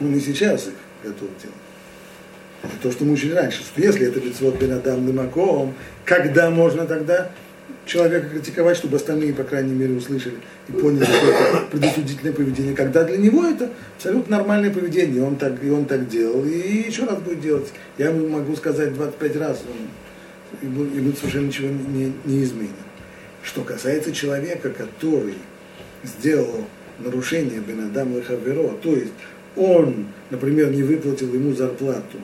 Он 0.00 0.14
и 0.14 0.20
сейчас 0.20 0.66
их 0.66 0.74
готов 1.02 1.28
делать. 1.42 1.56
Это 2.62 2.72
то, 2.82 2.90
что 2.90 3.04
мы 3.04 3.12
учили 3.12 3.32
раньше, 3.32 3.62
что 3.62 3.80
если 3.80 4.06
это 4.08 4.20
бицвот 4.20 4.58
бен 4.58 4.72
адам 4.72 5.06
лимаком, 5.06 5.74
когда 6.04 6.50
можно 6.50 6.86
тогда 6.86 7.30
человека 7.86 8.28
критиковать, 8.28 8.76
чтобы 8.76 8.96
остальные, 8.96 9.32
по 9.32 9.44
крайней 9.44 9.74
мере, 9.74 9.94
услышали 9.94 10.36
и 10.68 10.72
поняли, 10.72 11.04
что 11.04 11.26
это 11.26 11.64
предосудительное 11.70 12.32
поведение, 12.32 12.74
когда 12.74 13.04
для 13.04 13.16
него 13.16 13.44
это 13.44 13.70
абсолютно 13.96 14.38
нормальное 14.38 14.70
поведение, 14.72 15.22
он 15.22 15.36
так, 15.36 15.62
и 15.62 15.70
он 15.70 15.86
так 15.86 16.08
делал, 16.08 16.44
и 16.44 16.58
еще 16.86 17.04
раз 17.04 17.18
будет 17.18 17.40
делать. 17.40 17.68
Я 17.96 18.10
ему 18.10 18.28
могу 18.28 18.54
сказать 18.56 18.94
25 18.94 19.36
раз, 19.36 19.62
он, 19.66 20.68
и, 20.68 20.98
и 20.98 21.16
совершенно 21.16 21.46
ничего 21.46 21.68
не, 21.68 22.12
не 22.24 22.42
изменит. 22.42 22.72
Что 23.42 23.62
касается 23.62 24.12
человека, 24.12 24.70
который 24.70 25.34
сделал 26.02 26.66
нарушение 26.98 27.60
Бенадам 27.60 28.16
Лехаверо, 28.16 28.70
то 28.82 28.94
есть 28.94 29.12
он, 29.58 30.06
например, 30.30 30.70
не 30.70 30.82
выплатил 30.82 31.32
ему 31.34 31.52
зарплату, 31.54 32.18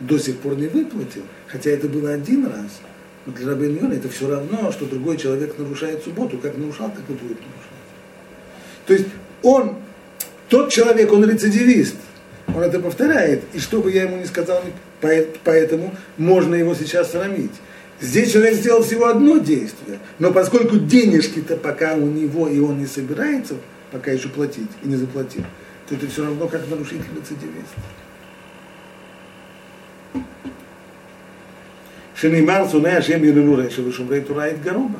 до 0.00 0.18
сих 0.18 0.38
пор 0.38 0.56
не 0.56 0.66
выплатил, 0.66 1.22
хотя 1.46 1.70
это 1.70 1.88
было 1.88 2.10
один 2.10 2.46
раз, 2.46 2.80
но 3.26 3.32
для 3.32 3.48
Рабин 3.48 3.76
Йона 3.76 3.94
это 3.94 4.08
все 4.08 4.28
равно, 4.28 4.72
что 4.72 4.86
другой 4.86 5.16
человек 5.16 5.58
нарушает 5.58 6.02
субботу, 6.02 6.38
как 6.38 6.56
нарушал, 6.56 6.90
так 6.90 7.04
и 7.08 7.12
будет 7.12 7.38
нарушать. 7.38 7.76
То 8.86 8.92
есть 8.94 9.06
он, 9.42 9.76
тот 10.48 10.70
человек, 10.70 11.12
он 11.12 11.28
рецидивист, 11.28 11.96
он 12.54 12.62
это 12.62 12.78
повторяет, 12.78 13.42
и 13.52 13.58
что 13.58 13.80
бы 13.80 13.90
я 13.90 14.04
ему 14.04 14.16
не 14.16 14.26
сказал, 14.26 14.62
поэтому 15.44 15.94
можно 16.16 16.54
его 16.54 16.74
сейчас 16.74 17.12
срамить. 17.12 17.52
Здесь 18.00 18.32
человек 18.32 18.54
сделал 18.54 18.82
всего 18.82 19.06
одно 19.06 19.38
действие, 19.38 19.98
но 20.18 20.30
поскольку 20.30 20.76
денежки-то 20.76 21.56
пока 21.56 21.94
у 21.94 22.06
него, 22.06 22.48
и 22.48 22.60
он 22.60 22.78
не 22.78 22.86
собирается 22.86 23.54
пока 23.90 24.10
еще 24.10 24.28
платить, 24.28 24.68
и 24.82 24.88
не 24.88 24.96
заплатил, 24.96 25.44
то 25.87 25.95
это 25.95 26.07
все 26.07 26.23
равно 26.23 26.47
как 26.47 26.69
нарушитель 26.69 27.11
рецидивист. 27.15 27.75
שנאמר 32.15 32.67
שונא 32.69 32.87
השם 32.87 33.23
יללו 33.23 33.53
רשע 33.53 33.81
ושומרי 33.87 34.21
תורה 34.21 34.49
יתגרו 34.49 34.89
בה. 34.89 34.99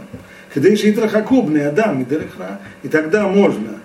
כדי 0.53 0.77
שיתרחקו 0.77 1.43
בני 1.43 1.67
אדם 1.67 1.99
מדרך 1.99 2.39
רעה. 2.39 2.55
И 2.83 2.87
тогда 2.87 3.27
можно 3.27 3.79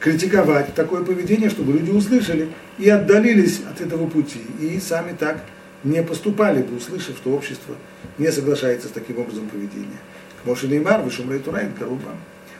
критиковать 0.00 0.74
такое 0.74 1.02
поведение, 1.02 1.48
чтобы 1.48 1.72
люди 1.72 1.90
услышали 1.90 2.50
и 2.78 2.88
отдалились 2.88 3.62
от 3.70 3.80
этого 3.80 4.06
пути, 4.06 4.42
и 4.60 4.78
сами 4.78 5.16
так 5.18 5.42
не 5.82 6.02
поступали 6.02 6.62
бы, 6.62 6.76
услышав, 6.76 7.16
что 7.16 7.30
общество 7.30 7.74
не 8.18 8.30
соглашается 8.30 8.88
с 8.88 8.90
таким 8.90 9.18
образом 9.18 9.48
поведения. 9.48 10.00
Моше 10.44 10.68
Неймар, 10.68 11.02
Вишумрей 11.02 11.40
Турай, 11.40 11.68
Каруба. 11.78 12.12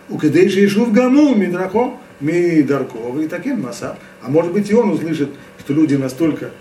У 0.08 0.16
Кадейши 0.18 0.64
Ишув 0.64 0.92
Гаму, 0.92 1.34
Мидрахо, 1.34 2.00
Мидаркова 2.19 3.21
и 3.21 3.27
таким 3.27 3.61
Масав. 3.61 3.97
А 4.21 4.29
может 4.29 4.53
быть 4.53 4.69
и 4.69 4.73
он 4.73 4.91
услышит, 4.91 5.29
что 5.59 5.73
люди 5.73 5.95
настолько 5.95 6.51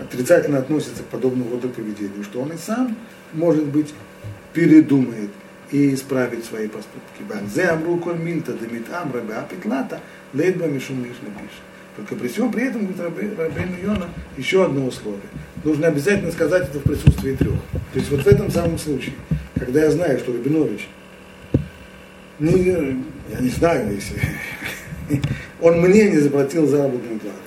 отрицательно 0.00 0.58
относятся 0.58 1.02
к 1.02 1.06
подобному 1.06 1.50
роду 1.50 1.68
поведению, 1.68 2.24
что 2.24 2.40
он 2.40 2.52
и 2.52 2.56
сам, 2.56 2.96
может 3.32 3.64
быть, 3.64 3.94
передумает 4.52 5.30
и 5.70 5.94
исправит 5.94 6.44
свои 6.44 6.68
поступки. 6.68 7.22
Банзе 7.28 7.64
амру 7.64 7.98
коль 7.98 8.18
мильта 8.18 8.52
демит 8.52 8.86
амра 8.92 9.20
беапитлата 9.20 10.00
лейдба 10.32 10.66
мишум 10.66 11.00
лишна 11.00 11.28
пишет. 11.34 11.62
Только 11.96 12.14
при 12.14 12.28
всем 12.28 12.52
при 12.52 12.68
этом, 12.68 12.86
говорит 12.86 13.38
Рабейну 13.38 13.76
Йона, 13.82 14.08
еще 14.36 14.64
одно 14.64 14.86
условие. 14.86 15.20
Нужно 15.64 15.88
обязательно 15.88 16.30
сказать 16.30 16.68
это 16.68 16.78
в 16.78 16.82
присутствии 16.84 17.34
трех. 17.34 17.58
То 17.92 17.98
есть 17.98 18.10
вот 18.10 18.22
в 18.22 18.26
этом 18.26 18.50
самом 18.50 18.78
случае, 18.78 19.14
когда 19.58 19.82
я 19.82 19.90
знаю, 19.90 20.18
что 20.20 20.32
Рабинович, 20.32 20.88
не, 22.38 23.02
я 23.28 23.40
не 23.40 23.48
знаю, 23.48 23.92
если 23.92 24.20
он 25.60 25.80
мне 25.80 26.10
не 26.10 26.18
заплатил 26.18 26.66
заработную 26.66 27.18
плату. 27.18 27.38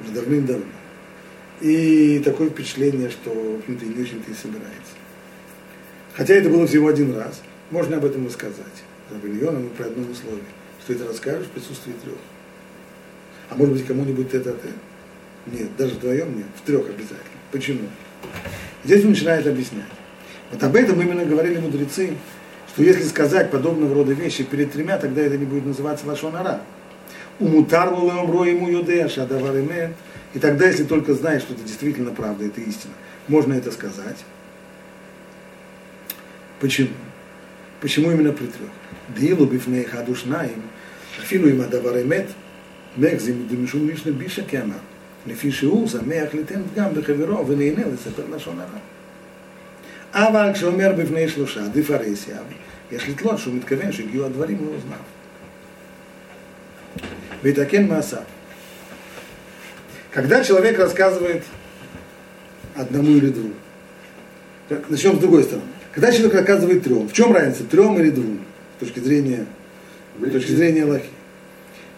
Уже 0.00 0.12
давным-давно. 0.12 0.64
И 1.60 2.20
такое 2.24 2.48
впечатление, 2.48 3.10
что, 3.10 3.30
в 3.30 3.58
общем-то, 3.58 3.84
не 3.84 4.02
очень-то 4.02 4.30
и 4.30 4.34
собирается. 4.34 4.94
Хотя 6.14 6.34
это 6.34 6.48
было 6.48 6.66
всего 6.66 6.88
один 6.88 7.14
раз. 7.14 7.42
Можно 7.70 7.98
об 7.98 8.04
этом 8.04 8.26
и 8.26 8.30
сказать. 8.30 8.84
Рабельоном 9.10 9.66
и 9.66 9.68
при 9.70 9.84
одном 9.84 10.10
условии, 10.10 10.42
что 10.82 10.92
это 10.92 11.06
расскажешь 11.06 11.46
в 11.46 11.50
присутствии 11.50 11.92
трех. 12.02 12.16
А 13.48 13.56
может 13.56 13.74
быть, 13.74 13.86
кому-нибудь 13.86 14.32
это 14.32 14.52
ты? 14.52 14.68
Нет, 15.46 15.76
даже 15.76 15.94
вдвоем 15.94 16.36
нет, 16.36 16.46
в 16.56 16.64
трех 16.64 16.88
обязательно. 16.88 17.40
Почему? 17.50 17.88
Здесь 18.84 19.02
он 19.02 19.10
начинает 19.10 19.46
объяснять. 19.46 19.84
Вот 20.52 20.62
об 20.62 20.76
этом 20.76 21.00
именно 21.00 21.24
говорили 21.24 21.58
мудрецы, 21.58 22.14
что 22.72 22.82
если 22.82 23.02
сказать 23.04 23.50
подобного 23.50 23.94
рода 23.94 24.12
вещи 24.12 24.44
перед 24.44 24.72
тремя, 24.72 24.98
тогда 24.98 25.22
это 25.22 25.36
не 25.36 25.44
будет 25.44 25.66
называться 25.66 26.06
лашонара. 26.06 26.60
Умутарлу 27.38 28.06
леомро 28.06 28.44
ему 28.44 28.68
юдеш, 28.68 29.18
адавар 29.18 29.56
И 30.34 30.38
тогда, 30.38 30.66
если 30.66 30.84
только 30.84 31.14
знаешь, 31.14 31.42
что 31.42 31.54
это 31.54 31.62
действительно 31.62 32.12
правда, 32.12 32.44
это 32.44 32.60
истина, 32.60 32.92
можно 33.28 33.54
это 33.54 33.72
сказать. 33.72 34.18
Почему? 36.60 36.90
Почему 37.80 38.12
именно 38.12 38.32
при 38.32 38.46
трех? 38.46 38.70
Дилу 39.16 39.46
бифней 39.46 39.84
хадушна 39.84 40.44
им, 40.44 40.62
афилу 41.20 41.48
им 41.48 41.62
адавар 41.62 42.02
эмет, 42.02 42.28
мэгзим 42.96 43.48
дымишум 43.48 43.86
мишна 43.86 44.12
биша 44.12 44.42
кема, 44.42 44.76
лефишиу 45.24 45.86
замеях 45.86 46.34
литен 46.34 46.64
дгам 46.74 46.92
бехаверо, 46.92 47.42
венейне 47.42 47.84
лисапер 47.84 48.28
лашонара. 48.30 48.68
לשון 50.13 50.23
הרע. 50.23 50.29
אבל 50.29 50.53
כשאומר 50.53 50.91
בפני 50.97 51.29
שלושה 51.29 51.67
דיפרסיה, 51.67 52.37
יש 52.91 53.09
לתלות 53.09 53.39
שהוא 53.39 53.53
מתכוון 53.53 53.91
שהגיעו 53.91 54.25
הדברים 54.25 54.57
לאוזניו. 54.57 54.97
ויתקן 57.43 57.87
מעשיו. 57.87 58.21
Когда 60.11 60.43
человек 60.45 60.79
рассказывает 60.79 61.43
одному 62.73 63.17
или 63.17 63.27
двум, 63.27 63.53
начнем 64.89 65.17
с 65.17 65.19
другой 65.19 65.43
стороны. 65.43 65.67
Когда 65.91 66.11
человек 66.11 66.35
рассказывает 66.35 66.83
трем, 66.83 67.07
в 67.09 67.13
чем 67.13 67.33
разница, 67.33 67.65
трем 67.65 67.99
или 67.99 68.09
двум, 68.11 68.39
с 68.77 68.79
точки 68.79 68.99
зрения, 68.99 69.45
с 70.19 70.31
точки 70.31 70.51
зрения 70.51 70.83
Аллахи? 70.83 71.09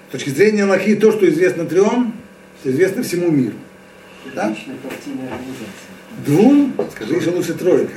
С 0.09 0.11
точки 0.13 0.29
зрения 0.31 0.63
Аллахи, 0.63 0.95
то, 0.95 1.11
что 1.11 1.29
известно 1.29 1.65
трем, 1.65 2.13
известно 2.63 3.03
всему 3.03 3.29
миру. 3.29 3.55
Да? 4.33 4.55
Двум, 6.24 6.74
скажи 6.94 7.14
еще 7.14 7.30
лучше 7.30 7.54
тройка. 7.54 7.92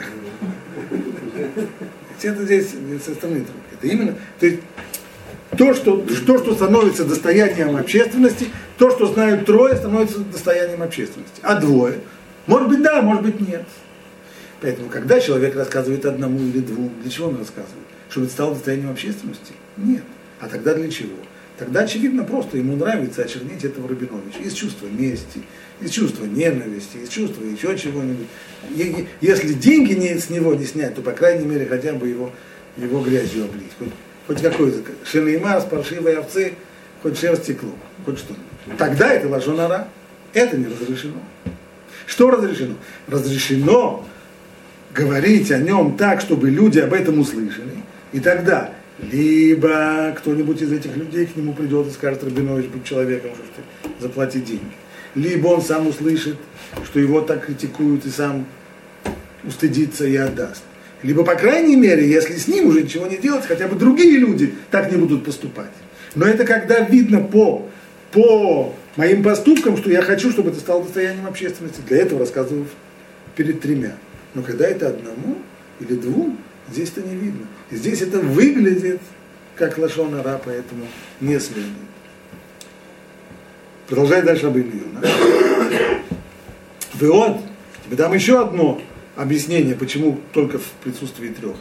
Это 2.21 2.43
здесь 2.43 2.69
со 3.05 3.13
стороны 3.13 3.41
тройки. 3.41 3.73
Это 3.73 3.87
именно, 3.87 4.15
то 4.39 4.45
есть 4.45 4.61
то 5.57 5.73
что, 5.73 5.97
то, 6.25 6.37
что 6.37 6.55
становится 6.55 7.05
достоянием 7.05 7.75
общественности, 7.77 8.47
то, 8.77 8.89
что 8.91 9.07
знают 9.07 9.45
трое, 9.45 9.75
становится 9.75 10.19
достоянием 10.19 10.81
общественности. 10.81 11.39
А 11.43 11.59
двое, 11.59 11.99
может 12.47 12.69
быть 12.69 12.81
да, 12.81 13.01
может 13.01 13.23
быть 13.23 13.39
нет. 13.39 13.65
Поэтому, 14.61 14.89
когда 14.89 15.19
человек 15.19 15.55
рассказывает 15.55 16.05
одному 16.05 16.39
или 16.39 16.59
двум, 16.59 16.91
для 17.01 17.11
чего 17.11 17.27
он 17.27 17.37
рассказывает? 17.37 17.85
Чтобы 18.09 18.25
это 18.25 18.33
стало 18.33 18.53
достоянием 18.55 18.91
общественности? 18.91 19.53
Нет. 19.77 20.03
А 20.39 20.47
тогда 20.47 20.73
для 20.73 20.89
чего? 20.89 21.15
Тогда, 21.57 21.81
очевидно, 21.81 22.23
просто 22.23 22.57
ему 22.57 22.75
нравится 22.75 23.21
очернить 23.21 23.63
этого 23.63 23.87
Рабиновича 23.87 24.39
из 24.39 24.53
чувства 24.53 24.87
мести, 24.87 25.43
из 25.81 25.91
чувства 25.91 26.25
ненависти, 26.25 26.97
из 26.97 27.09
чувства 27.09 27.43
еще 27.43 27.77
чего-нибудь. 27.77 28.27
Если 29.21 29.53
деньги 29.53 29.93
не, 29.93 30.17
с 30.17 30.29
него 30.29 30.53
не 30.55 30.65
снять, 30.65 30.95
то, 30.95 31.01
по 31.01 31.11
крайней 31.11 31.45
мере, 31.45 31.65
хотя 31.65 31.93
бы 31.93 32.07
его, 32.07 32.31
его 32.77 33.01
грязью 33.01 33.45
облить. 33.45 33.71
Хоть, 33.77 33.89
хоть 34.27 34.41
какой-то 34.41 34.79
шелеймар 35.03 35.61
с 35.61 35.65
овцы, 35.71 36.53
хоть 37.01 37.19
шерсть 37.19 37.43
стекло, 37.43 37.71
хоть 38.05 38.19
что 38.19 38.35
Тогда 38.77 39.11
это 39.11 39.29
лажонара. 39.29 39.87
Это 40.33 40.57
не 40.57 40.65
разрешено. 40.65 41.21
Что 42.05 42.29
разрешено? 42.29 42.75
Разрешено 43.07 44.05
говорить 44.93 45.51
о 45.51 45.59
нем 45.59 45.97
так, 45.97 46.21
чтобы 46.21 46.49
люди 46.49 46.79
об 46.79 46.93
этом 46.93 47.19
услышали. 47.19 47.83
И 48.11 48.19
тогда 48.19 48.71
либо 48.99 50.13
кто-нибудь 50.17 50.61
из 50.61 50.71
этих 50.71 50.95
людей 50.95 51.25
к 51.25 51.35
нему 51.35 51.53
придет 51.53 51.87
и 51.87 51.91
скажет, 51.91 52.23
Рабинович, 52.23 52.67
будь 52.67 52.83
человеком, 52.83 53.31
что 53.31 53.43
ты 53.43 54.01
заплати 54.01 54.39
деньги. 54.39 54.63
Либо 55.15 55.47
он 55.47 55.61
сам 55.61 55.87
услышит, 55.87 56.37
что 56.83 56.99
его 56.99 57.21
так 57.21 57.45
критикуют 57.45 58.05
и 58.05 58.09
сам 58.09 58.45
устыдится 59.43 60.05
и 60.05 60.15
отдаст. 60.15 60.63
Либо, 61.03 61.23
по 61.23 61.35
крайней 61.35 61.75
мере, 61.75 62.07
если 62.07 62.35
с 62.35 62.47
ним 62.47 62.67
уже 62.67 62.83
ничего 62.83 63.07
не 63.07 63.17
делать, 63.17 63.45
хотя 63.45 63.67
бы 63.67 63.75
другие 63.75 64.17
люди 64.17 64.53
так 64.71 64.91
не 64.91 64.97
будут 64.97 65.23
поступать. 65.23 65.71
Но 66.15 66.25
это 66.25 66.45
когда 66.45 66.79
видно 66.79 67.21
по, 67.21 67.67
по 68.11 68.73
моим 68.95 69.23
поступкам, 69.23 69.77
что 69.77 69.89
я 69.89 70.01
хочу, 70.01 70.31
чтобы 70.31 70.49
это 70.49 70.59
стало 70.59 70.83
достоянием 70.83 71.27
общественности. 71.27 71.81
Для 71.87 71.97
этого 71.97 72.21
рассказываю 72.21 72.67
перед 73.35 73.61
тремя. 73.61 73.95
Но 74.33 74.41
когда 74.41 74.67
это 74.67 74.89
одному 74.89 75.37
или 75.79 75.93
двум, 75.95 76.37
здесь 76.71 76.91
это 76.95 77.07
не 77.07 77.15
видно. 77.15 77.45
И 77.71 77.75
здесь 77.75 78.01
это 78.01 78.19
выглядит 78.19 79.01
как 79.55 79.77
лошона 79.77 80.23
ра, 80.23 80.41
поэтому 80.43 80.87
не 81.21 81.39
следует 81.39 81.94
продолжает 83.87 84.25
дальше 84.25 84.47
об 84.47 84.57
Ильюна. 84.57 85.01
Вы 86.93 87.11
вот, 87.11 87.41
тебе 87.85 87.95
дам 87.95 88.13
еще 88.13 88.41
одно 88.41 88.81
объяснение, 89.15 89.75
почему 89.75 90.19
только 90.33 90.59
в 90.59 90.67
присутствии 90.83 91.29
трех. 91.29 91.55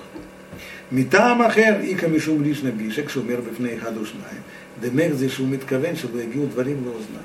Митамахер 0.90 1.80
и 1.80 1.94
камишум 1.94 2.42
лишна 2.44 2.70
бишек 2.70 3.10
шумер 3.10 3.40
бифней 3.40 3.76
хадушнаем. 3.76 4.42
Демех 4.80 5.14
зе 5.14 5.28
шумит 5.28 5.62
кавен, 5.66 5.96
чтобы 5.96 6.20
егил 6.20 6.46
дворим 6.46 6.82
его 6.82 6.92
знал. 6.92 7.22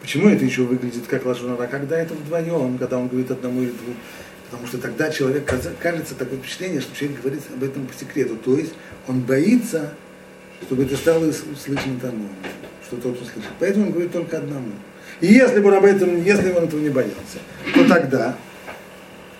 Почему 0.00 0.28
это 0.28 0.44
еще 0.44 0.62
выглядит 0.62 1.06
как 1.06 1.26
лажунара? 1.26 1.66
Когда 1.66 1.98
это 1.98 2.14
вдвоем, 2.14 2.78
когда 2.78 2.98
он 2.98 3.08
говорит 3.08 3.30
одному 3.30 3.62
или 3.62 3.70
двум. 3.70 3.96
Потому 4.50 4.66
что 4.66 4.78
тогда 4.78 5.10
человек, 5.10 5.44
кажется, 5.80 6.14
такое 6.14 6.38
впечатление, 6.38 6.80
что 6.80 6.96
человек 6.96 7.20
говорит 7.20 7.42
об 7.52 7.62
этом 7.62 7.86
по 7.86 7.92
секрету. 7.92 8.36
То 8.36 8.56
есть 8.56 8.72
он 9.06 9.20
боится, 9.20 9.92
чтобы 10.62 10.84
это 10.84 10.96
стало 10.96 11.30
слышно 11.32 12.00
тому 12.00 12.28
что 12.88 12.96
тот 12.96 13.14
услышит. 13.14 13.50
Поэтому 13.60 13.86
он 13.86 13.92
говорит 13.92 14.12
только 14.12 14.38
одному. 14.38 14.72
И 15.20 15.26
если 15.26 15.60
бы 15.60 15.68
он 15.68 15.74
об 15.74 15.84
этом, 15.84 16.22
если 16.22 16.50
бы 16.50 16.58
он 16.58 16.64
этого 16.64 16.80
не 16.80 16.88
боялся, 16.88 17.38
то 17.74 17.88
тогда, 17.88 18.36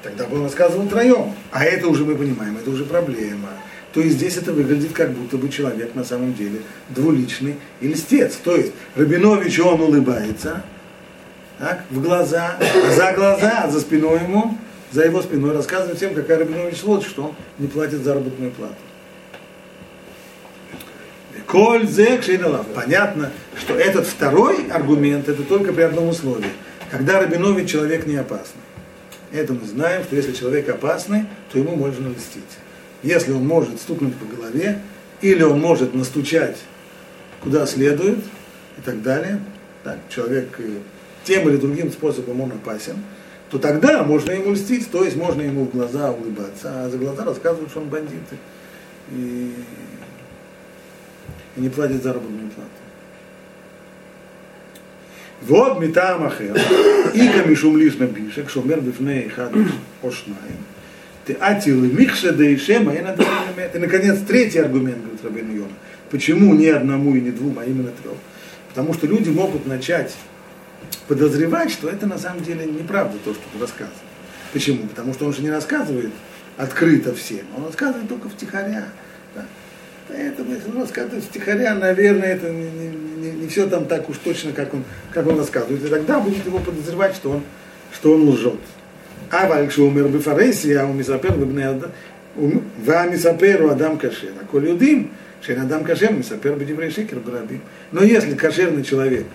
тогда 0.02 0.26
бы 0.26 0.36
он 0.36 0.44
рассказывал 0.44 0.86
троем. 0.88 1.34
А 1.50 1.64
это 1.64 1.88
уже 1.88 2.04
мы 2.04 2.14
понимаем, 2.14 2.56
это 2.56 2.70
уже 2.70 2.84
проблема. 2.84 3.50
То 3.92 4.00
есть 4.00 4.16
здесь 4.16 4.36
это 4.36 4.52
выглядит 4.52 4.92
как 4.92 5.12
будто 5.12 5.38
бы 5.38 5.48
человек 5.48 5.94
на 5.94 6.04
самом 6.04 6.34
деле 6.34 6.60
двуличный 6.90 7.56
и 7.80 7.88
льстец. 7.88 8.36
То 8.36 8.56
есть 8.56 8.72
Рабинович, 8.94 9.60
он 9.60 9.80
улыбается 9.80 10.62
так, 11.58 11.84
в 11.90 12.00
глаза, 12.02 12.56
а 12.60 12.92
за 12.92 13.12
глаза, 13.14 13.62
а 13.64 13.70
за 13.70 13.80
спиной 13.80 14.22
ему 14.22 14.58
за 14.90 15.04
его 15.04 15.22
спиной, 15.22 15.52
рассказывает 15.54 15.98
всем, 15.98 16.14
какая 16.14 16.38
Рабинович 16.38 16.78
сволочь, 16.78 17.06
что 17.06 17.24
он 17.24 17.34
не 17.58 17.68
платит 17.68 18.02
заработную 18.02 18.50
плату. 18.52 18.76
Коль 21.48 21.88
зе 21.88 22.20
Понятно, 22.74 23.32
что 23.58 23.74
этот 23.74 24.06
второй 24.06 24.68
аргумент, 24.70 25.30
это 25.30 25.42
только 25.42 25.72
при 25.72 25.82
одном 25.82 26.08
условии. 26.08 26.50
Когда 26.90 27.20
Рабинович 27.20 27.70
человек 27.70 28.06
не 28.06 28.16
опасный. 28.16 28.60
Это 29.32 29.54
мы 29.54 29.66
знаем, 29.66 30.04
что 30.04 30.14
если 30.14 30.32
человек 30.32 30.68
опасный, 30.68 31.24
то 31.50 31.58
ему 31.58 31.74
можно 31.74 32.08
льстить. 32.08 32.42
Если 33.02 33.32
он 33.32 33.46
может 33.46 33.80
стукнуть 33.80 34.14
по 34.16 34.26
голове, 34.26 34.80
или 35.22 35.42
он 35.42 35.58
может 35.60 35.94
настучать 35.94 36.58
куда 37.40 37.66
следует, 37.66 38.18
и 38.76 38.80
так 38.84 39.02
далее, 39.02 39.40
так, 39.84 39.98
человек 40.08 40.48
э, 40.58 40.78
тем 41.24 41.48
или 41.48 41.56
другим 41.56 41.90
способом 41.90 42.40
он 42.40 42.52
опасен, 42.52 42.96
то 43.50 43.58
тогда 43.58 44.02
можно 44.02 44.32
ему 44.32 44.52
льстить, 44.52 44.90
то 44.90 45.04
есть 45.04 45.16
можно 45.16 45.42
ему 45.42 45.64
в 45.64 45.70
глаза 45.70 46.10
улыбаться, 46.10 46.84
а 46.84 46.88
за 46.90 46.98
глаза 46.98 47.24
рассказывают, 47.24 47.70
что 47.70 47.80
он 47.80 47.88
бандит 47.88 48.22
и, 49.10 49.54
и 51.58 51.60
не 51.60 51.68
платит 51.68 52.02
заработную 52.02 52.48
плату. 52.50 52.70
Вот 55.42 55.80
метам 55.80 56.24
ахер, 56.24 56.56
и 57.14 57.28
камишум 57.28 57.76
лиш 57.76 57.96
напишек, 57.96 58.48
шумер 58.50 58.80
бифней 58.80 59.28
хадыш 59.28 59.68
ошнаем. 60.02 60.64
Ты 61.24 61.34
атил 61.34 61.84
и 61.84 61.88
михше 61.88 62.32
да 62.32 62.44
и 62.44 62.56
ишема, 62.56 62.92
и 62.94 63.78
наконец 63.78 64.18
третий 64.26 64.58
аргумент, 64.60 64.98
говорит 65.02 65.24
Рабин 65.24 65.54
Йона. 65.54 65.72
Почему 66.10 66.54
не 66.54 66.68
одному 66.68 67.14
и 67.14 67.20
не 67.20 67.30
двум, 67.30 67.58
а 67.58 67.64
именно 67.64 67.90
трех? 68.02 68.16
Потому 68.70 68.94
что 68.94 69.06
люди 69.06 69.28
могут 69.28 69.66
начать 69.66 70.16
подозревать, 71.06 71.70
что 71.70 71.88
это 71.88 72.06
на 72.06 72.18
самом 72.18 72.42
деле 72.42 72.64
неправда 72.66 73.18
то, 73.24 73.34
что 73.34 73.42
ты 73.52 73.58
рассказываешь. 73.60 73.98
Почему? 74.52 74.86
Потому 74.88 75.12
что 75.12 75.26
он 75.26 75.34
же 75.34 75.42
не 75.42 75.50
рассказывает 75.50 76.12
открыто 76.56 77.14
всем, 77.14 77.46
он 77.56 77.66
рассказывает 77.66 78.08
только 78.08 78.28
втихаря. 78.28 78.86
Да? 79.34 79.44
Это 80.08 80.42
мы 80.42 80.56
он 80.66 80.82
рассказывает 80.82 81.24
стихаря, 81.24 81.74
наверное, 81.74 82.34
это 82.34 82.48
не, 82.50 82.70
не, 82.70 82.88
не, 82.88 83.30
не 83.32 83.48
все 83.48 83.66
там 83.66 83.84
так 83.84 84.08
уж 84.08 84.16
точно, 84.18 84.52
как 84.52 84.72
он, 84.72 84.84
как 85.12 85.26
он 85.26 85.38
рассказывает. 85.38 85.84
И 85.84 85.88
тогда 85.88 86.18
будет 86.20 86.46
его 86.46 86.58
подозревать, 86.58 87.14
что 87.14 87.30
он, 87.30 87.42
что 87.92 88.14
он 88.14 88.28
лжет. 88.28 88.58
А 89.30 89.46
вальшу 89.46 89.86
умер 89.86 90.08
бы 90.08 90.20
фарейси, 90.20 90.72
а 90.72 90.86
у 90.86 90.92
мисапер 90.92 91.34
ва 91.34 93.06
мисаперу 93.06 93.70
адам 93.70 93.98
кашер. 93.98 94.32
А 94.40 94.46
коль 94.46 94.68
юдим, 94.68 95.10
шен 95.42 95.60
адам 95.60 95.84
кашер, 95.84 96.12
мисапер 96.12 96.54
бы 96.54 96.64
деврей 96.64 96.90
шикер 96.90 97.18
барабим. 97.18 97.60
Но 97.92 98.02
если 98.02 98.34
кошерный 98.34 98.84
человек 98.84 99.26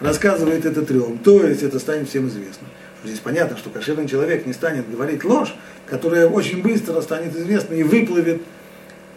рассказывает 0.00 0.64
это 0.64 0.82
трем, 0.82 1.18
то 1.18 1.44
есть 1.44 1.62
это 1.62 1.78
станет 1.78 2.08
всем 2.08 2.28
известно. 2.28 2.68
Здесь 3.04 3.18
понятно, 3.18 3.56
что 3.56 3.70
кошерный 3.70 4.06
человек 4.06 4.46
не 4.46 4.52
станет 4.52 4.90
говорить 4.90 5.24
ложь, 5.24 5.54
которая 5.86 6.26
очень 6.26 6.62
быстро 6.62 7.00
станет 7.00 7.34
известна 7.34 7.74
и 7.74 7.82
выплывет 7.82 8.42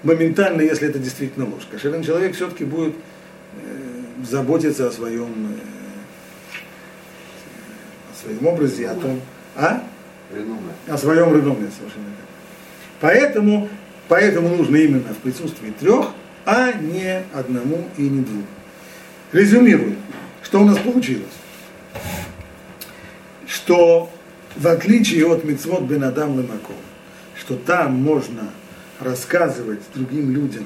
моментально, 0.04 0.62
если 0.62 0.88
это 0.88 1.00
действительно 1.00 1.46
ложь. 1.46 1.63
Кошерный 1.72 2.04
человек 2.04 2.36
все-таки 2.36 2.66
будет 2.66 2.94
э, 2.94 4.26
заботиться 4.30 4.88
о 4.88 4.92
своем, 4.92 5.52
э, 5.52 6.60
о 8.12 8.16
своем 8.22 8.46
образе, 8.46 8.89
о 8.89 8.96
том, 8.96 9.22
а? 9.56 9.84
О 10.88 10.98
своем 10.98 11.36
реноме, 11.36 11.70
совершенно 11.78 12.06
верно. 12.06 12.18
Поэтому, 13.00 13.70
поэтому 14.08 14.50
нужно 14.56 14.76
именно 14.78 15.13
в 15.13 15.18
присутствии 15.18 15.72
трех, 15.72 16.12
а 16.46 16.74
не 16.74 17.24
одному 17.34 17.88
и 17.98 18.04
не 18.04 18.22
двум. 18.22 18.46
Резюмируем. 19.32 19.98
Что 20.42 20.62
у 20.62 20.66
нас 20.66 20.78
получилось? 20.78 21.26
Что 23.48 24.12
в 24.56 24.68
отличие 24.68 25.26
от 25.28 25.44
Мицвод 25.44 25.84
Бен 25.84 26.04
Адам 26.04 26.38
Лемаком, 26.38 26.76
что 27.36 27.56
там 27.56 27.96
можно 27.96 28.50
рассказывать 29.04 29.82
другим 29.94 30.32
людям 30.32 30.66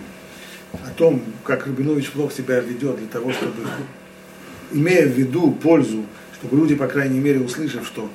о 0.74 0.90
том, 0.92 1.22
как 1.44 1.68
Рабинович 1.68 2.12
плохо 2.12 2.34
себя 2.34 2.60
ведет 2.60 2.98
для 2.98 3.08
того, 3.08 3.32
чтобы, 3.32 3.64
имея 4.72 5.08
в 5.08 5.12
виду 5.12 5.52
пользу, 5.52 6.06
чтобы 6.40 6.58
люди, 6.58 6.76
по 6.76 6.88
крайней 6.88 7.20
мере, 7.20 7.40
услышав, 7.40 7.86
что 7.86 8.10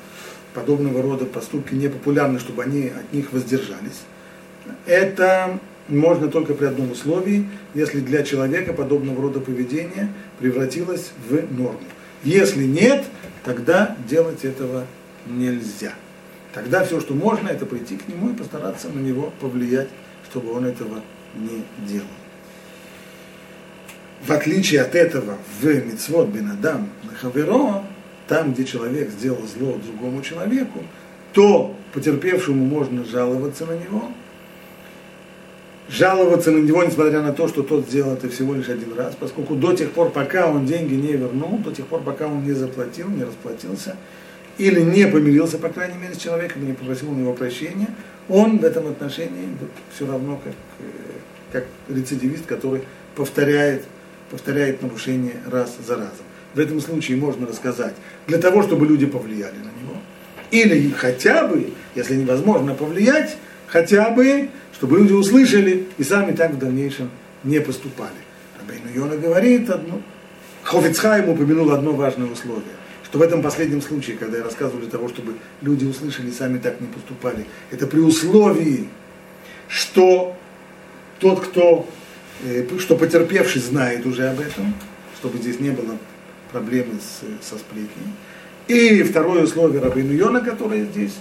подобного 0.54 1.02
рода 1.02 1.24
поступки 1.24 1.74
не 1.74 1.88
популярны, 1.88 2.38
чтобы 2.38 2.62
они 2.62 2.88
от 2.88 3.12
них 3.12 3.32
воздержались. 3.32 4.02
Это 4.86 5.58
можно 5.88 6.28
только 6.28 6.54
при 6.54 6.66
одном 6.66 6.92
условии, 6.92 7.48
если 7.74 8.00
для 8.00 8.22
человека 8.22 8.72
подобного 8.72 9.22
рода 9.22 9.40
поведение 9.40 10.12
превратилось 10.38 11.12
в 11.28 11.52
норму. 11.52 11.80
Если 12.22 12.64
нет, 12.64 13.04
тогда 13.44 13.96
делать 14.08 14.44
этого 14.44 14.86
нельзя. 15.26 15.94
Тогда 16.52 16.84
все, 16.84 17.00
что 17.00 17.14
можно, 17.14 17.48
это 17.48 17.66
прийти 17.66 17.96
к 17.96 18.06
нему 18.08 18.30
и 18.30 18.34
постараться 18.34 18.88
на 18.90 19.00
него 19.00 19.32
повлиять, 19.40 19.88
чтобы 20.32 20.52
он 20.52 20.64
этого 20.64 21.02
не 21.34 21.62
делал. 21.86 22.06
В 24.26 24.30
отличие 24.30 24.80
от 24.80 24.94
этого, 24.94 25.36
в 25.60 25.66
Мицвод 25.66 26.28
Бенадам 26.28 26.88
Хаверо, 27.20 27.84
там, 28.28 28.54
где 28.54 28.64
человек 28.64 29.10
сделал 29.10 29.42
зло 29.46 29.78
другому 29.84 30.22
человеку, 30.22 30.80
то 31.34 31.76
потерпевшему 31.92 32.64
можно 32.64 33.04
жаловаться 33.04 33.66
на 33.66 33.72
него, 33.72 34.10
жаловаться 35.88 36.50
на 36.50 36.58
него, 36.58 36.82
несмотря 36.82 37.20
на 37.20 37.34
то, 37.34 37.46
что 37.48 37.62
тот 37.62 37.86
сделал 37.88 38.14
это 38.14 38.30
всего 38.30 38.54
лишь 38.54 38.68
один 38.68 38.94
раз, 38.96 39.14
поскольку 39.18 39.54
до 39.54 39.74
тех 39.74 39.90
пор, 39.90 40.10
пока 40.10 40.48
он 40.48 40.64
деньги 40.64 40.94
не 40.94 41.12
вернул, 41.12 41.58
до 41.58 41.72
тех 41.72 41.86
пор, 41.86 42.00
пока 42.00 42.26
он 42.26 42.44
не 42.44 42.52
заплатил, 42.52 43.08
не 43.08 43.24
расплатился, 43.24 43.96
или 44.56 44.80
не 44.80 45.06
помирился, 45.06 45.58
по 45.58 45.68
крайней 45.68 45.98
мере, 45.98 46.14
с 46.14 46.18
человеком, 46.18 46.64
не 46.64 46.72
попросил 46.72 47.10
у 47.10 47.14
него 47.14 47.34
прощения, 47.34 47.88
он 48.28 48.58
в 48.58 48.64
этом 48.64 48.88
отношении 48.88 49.48
все 49.94 50.06
равно 50.06 50.40
как, 50.42 50.52
э, 50.80 50.84
как 51.52 51.64
рецидивист, 51.88 52.46
который 52.46 52.82
повторяет, 53.14 53.84
повторяет 54.30 54.82
нарушение 54.82 55.36
раз 55.50 55.76
за 55.86 55.96
разом. 55.96 56.26
В 56.54 56.58
этом 56.58 56.80
случае 56.80 57.16
можно 57.16 57.46
рассказать 57.46 57.94
для 58.26 58.38
того, 58.38 58.62
чтобы 58.62 58.86
люди 58.86 59.06
повлияли 59.06 59.56
на 59.56 59.72
него. 59.82 59.96
Или 60.50 60.90
хотя 60.90 61.46
бы, 61.46 61.72
если 61.94 62.16
невозможно 62.16 62.74
повлиять, 62.74 63.36
хотя 63.66 64.10
бы, 64.10 64.50
чтобы 64.74 64.98
люди 64.98 65.12
услышали 65.12 65.86
и 65.96 66.04
сами 66.04 66.32
так 66.32 66.52
в 66.52 66.58
дальнейшем 66.58 67.10
не 67.42 67.60
поступали. 67.60 68.10
Рабейну 68.60 68.94
Йона 68.94 69.16
говорит, 69.16 69.70
одно, 69.70 70.00
Хофицхайм 70.62 71.28
упомянул 71.30 71.72
одно 71.72 71.92
важное 71.92 72.30
условие 72.30 72.81
что 73.12 73.18
в 73.18 73.22
этом 73.22 73.42
последнем 73.42 73.82
случае, 73.82 74.16
когда 74.16 74.38
я 74.38 74.44
рассказывал 74.44 74.80
для 74.80 74.88
того, 74.88 75.06
чтобы 75.06 75.34
люди 75.60 75.84
услышали 75.84 76.30
и 76.30 76.32
сами 76.32 76.56
так 76.56 76.80
не 76.80 76.86
поступали, 76.86 77.44
это 77.70 77.86
при 77.86 78.00
условии, 78.00 78.88
что 79.68 80.34
тот, 81.18 81.44
кто, 81.44 81.86
э, 82.42 82.66
что 82.78 82.96
потерпевший 82.96 83.60
знает 83.60 84.06
уже 84.06 84.26
об 84.30 84.40
этом, 84.40 84.72
чтобы 85.18 85.36
здесь 85.36 85.60
не 85.60 85.68
было 85.72 85.98
проблемы 86.52 86.94
с, 87.00 87.46
со 87.46 87.58
сплетней. 87.58 88.14
И 88.66 89.02
второе 89.02 89.42
условие 89.42 89.82
Рабину 89.82 90.14
Йона, 90.14 90.40
которое 90.40 90.86
здесь 90.86 91.12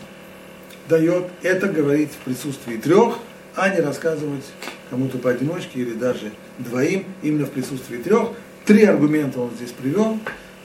дает, 0.88 1.26
это 1.42 1.68
говорить 1.68 2.12
в 2.12 2.24
присутствии 2.24 2.78
трех, 2.78 3.20
а 3.54 3.68
не 3.68 3.82
рассказывать 3.82 4.46
кому-то 4.90 5.18
поодиночке 5.18 5.82
или 5.82 5.92
даже 5.92 6.32
двоим, 6.58 7.04
именно 7.22 7.46
в 7.48 7.52
присутствии 7.52 7.98
трех. 7.98 8.30
Три 8.64 8.86
аргумента 8.86 9.42
он 9.42 9.52
здесь 9.58 9.72
привел 9.72 10.20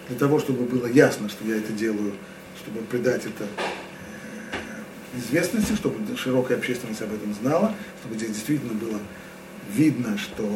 для 0.09 0.19
того, 0.19 0.39
чтобы 0.39 0.65
было 0.65 0.87
ясно, 0.87 1.29
что 1.29 1.45
я 1.45 1.57
это 1.57 1.73
делаю, 1.73 2.13
чтобы 2.63 2.81
придать 2.83 3.25
это 3.27 3.45
э, 3.45 5.19
известности, 5.19 5.75
чтобы 5.75 6.17
широкая 6.17 6.59
общественность 6.59 7.03
об 7.03 7.13
этом 7.13 7.35
знала, 7.35 7.75
чтобы 8.01 8.17
здесь 8.17 8.31
действительно 8.31 8.75
было 8.75 9.01
видно, 9.73 10.17
что, 10.19 10.49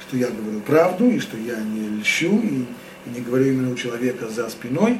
что 0.00 0.16
я 0.16 0.28
говорю 0.28 0.60
правду, 0.60 1.08
и 1.08 1.18
что 1.18 1.36
я 1.36 1.56
не 1.60 2.00
льщу, 2.00 2.40
и, 2.40 2.64
и 3.06 3.14
не 3.14 3.20
говорю 3.20 3.52
именно 3.52 3.72
у 3.72 3.76
человека 3.76 4.28
за 4.28 4.48
спиной, 4.50 4.98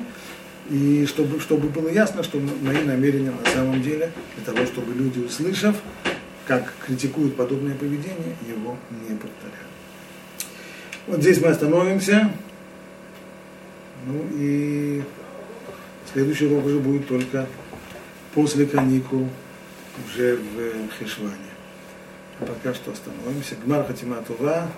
и 0.70 1.06
чтобы, 1.06 1.40
чтобы 1.40 1.68
было 1.68 1.88
ясно, 1.88 2.22
что 2.22 2.40
мои 2.62 2.82
намерения 2.84 3.32
на 3.32 3.50
самом 3.50 3.82
деле 3.82 4.12
для 4.36 4.44
того, 4.52 4.64
чтобы 4.66 4.94
люди, 4.94 5.18
услышав, 5.18 5.76
как 6.46 6.72
критикуют 6.86 7.36
подобное 7.36 7.74
поведение, 7.74 8.36
его 8.48 8.76
не 9.08 9.16
повторяют. 9.16 9.72
Вот 11.06 11.20
здесь 11.20 11.40
мы 11.40 11.48
остановимся. 11.48 12.30
Ну 14.06 14.26
и 14.34 15.02
следующий 16.12 16.46
урок 16.46 16.66
уже 16.66 16.78
будет 16.78 17.06
только 17.06 17.46
после 18.34 18.66
каникул 18.66 19.28
уже 20.06 20.36
в 20.36 20.98
Хешване. 20.98 21.36
А 22.40 22.46
пока 22.46 22.74
что 22.74 22.92
остановимся. 22.92 23.56
Гмар 23.64 23.86
Хатима 23.86 24.22
Тува. 24.22 24.68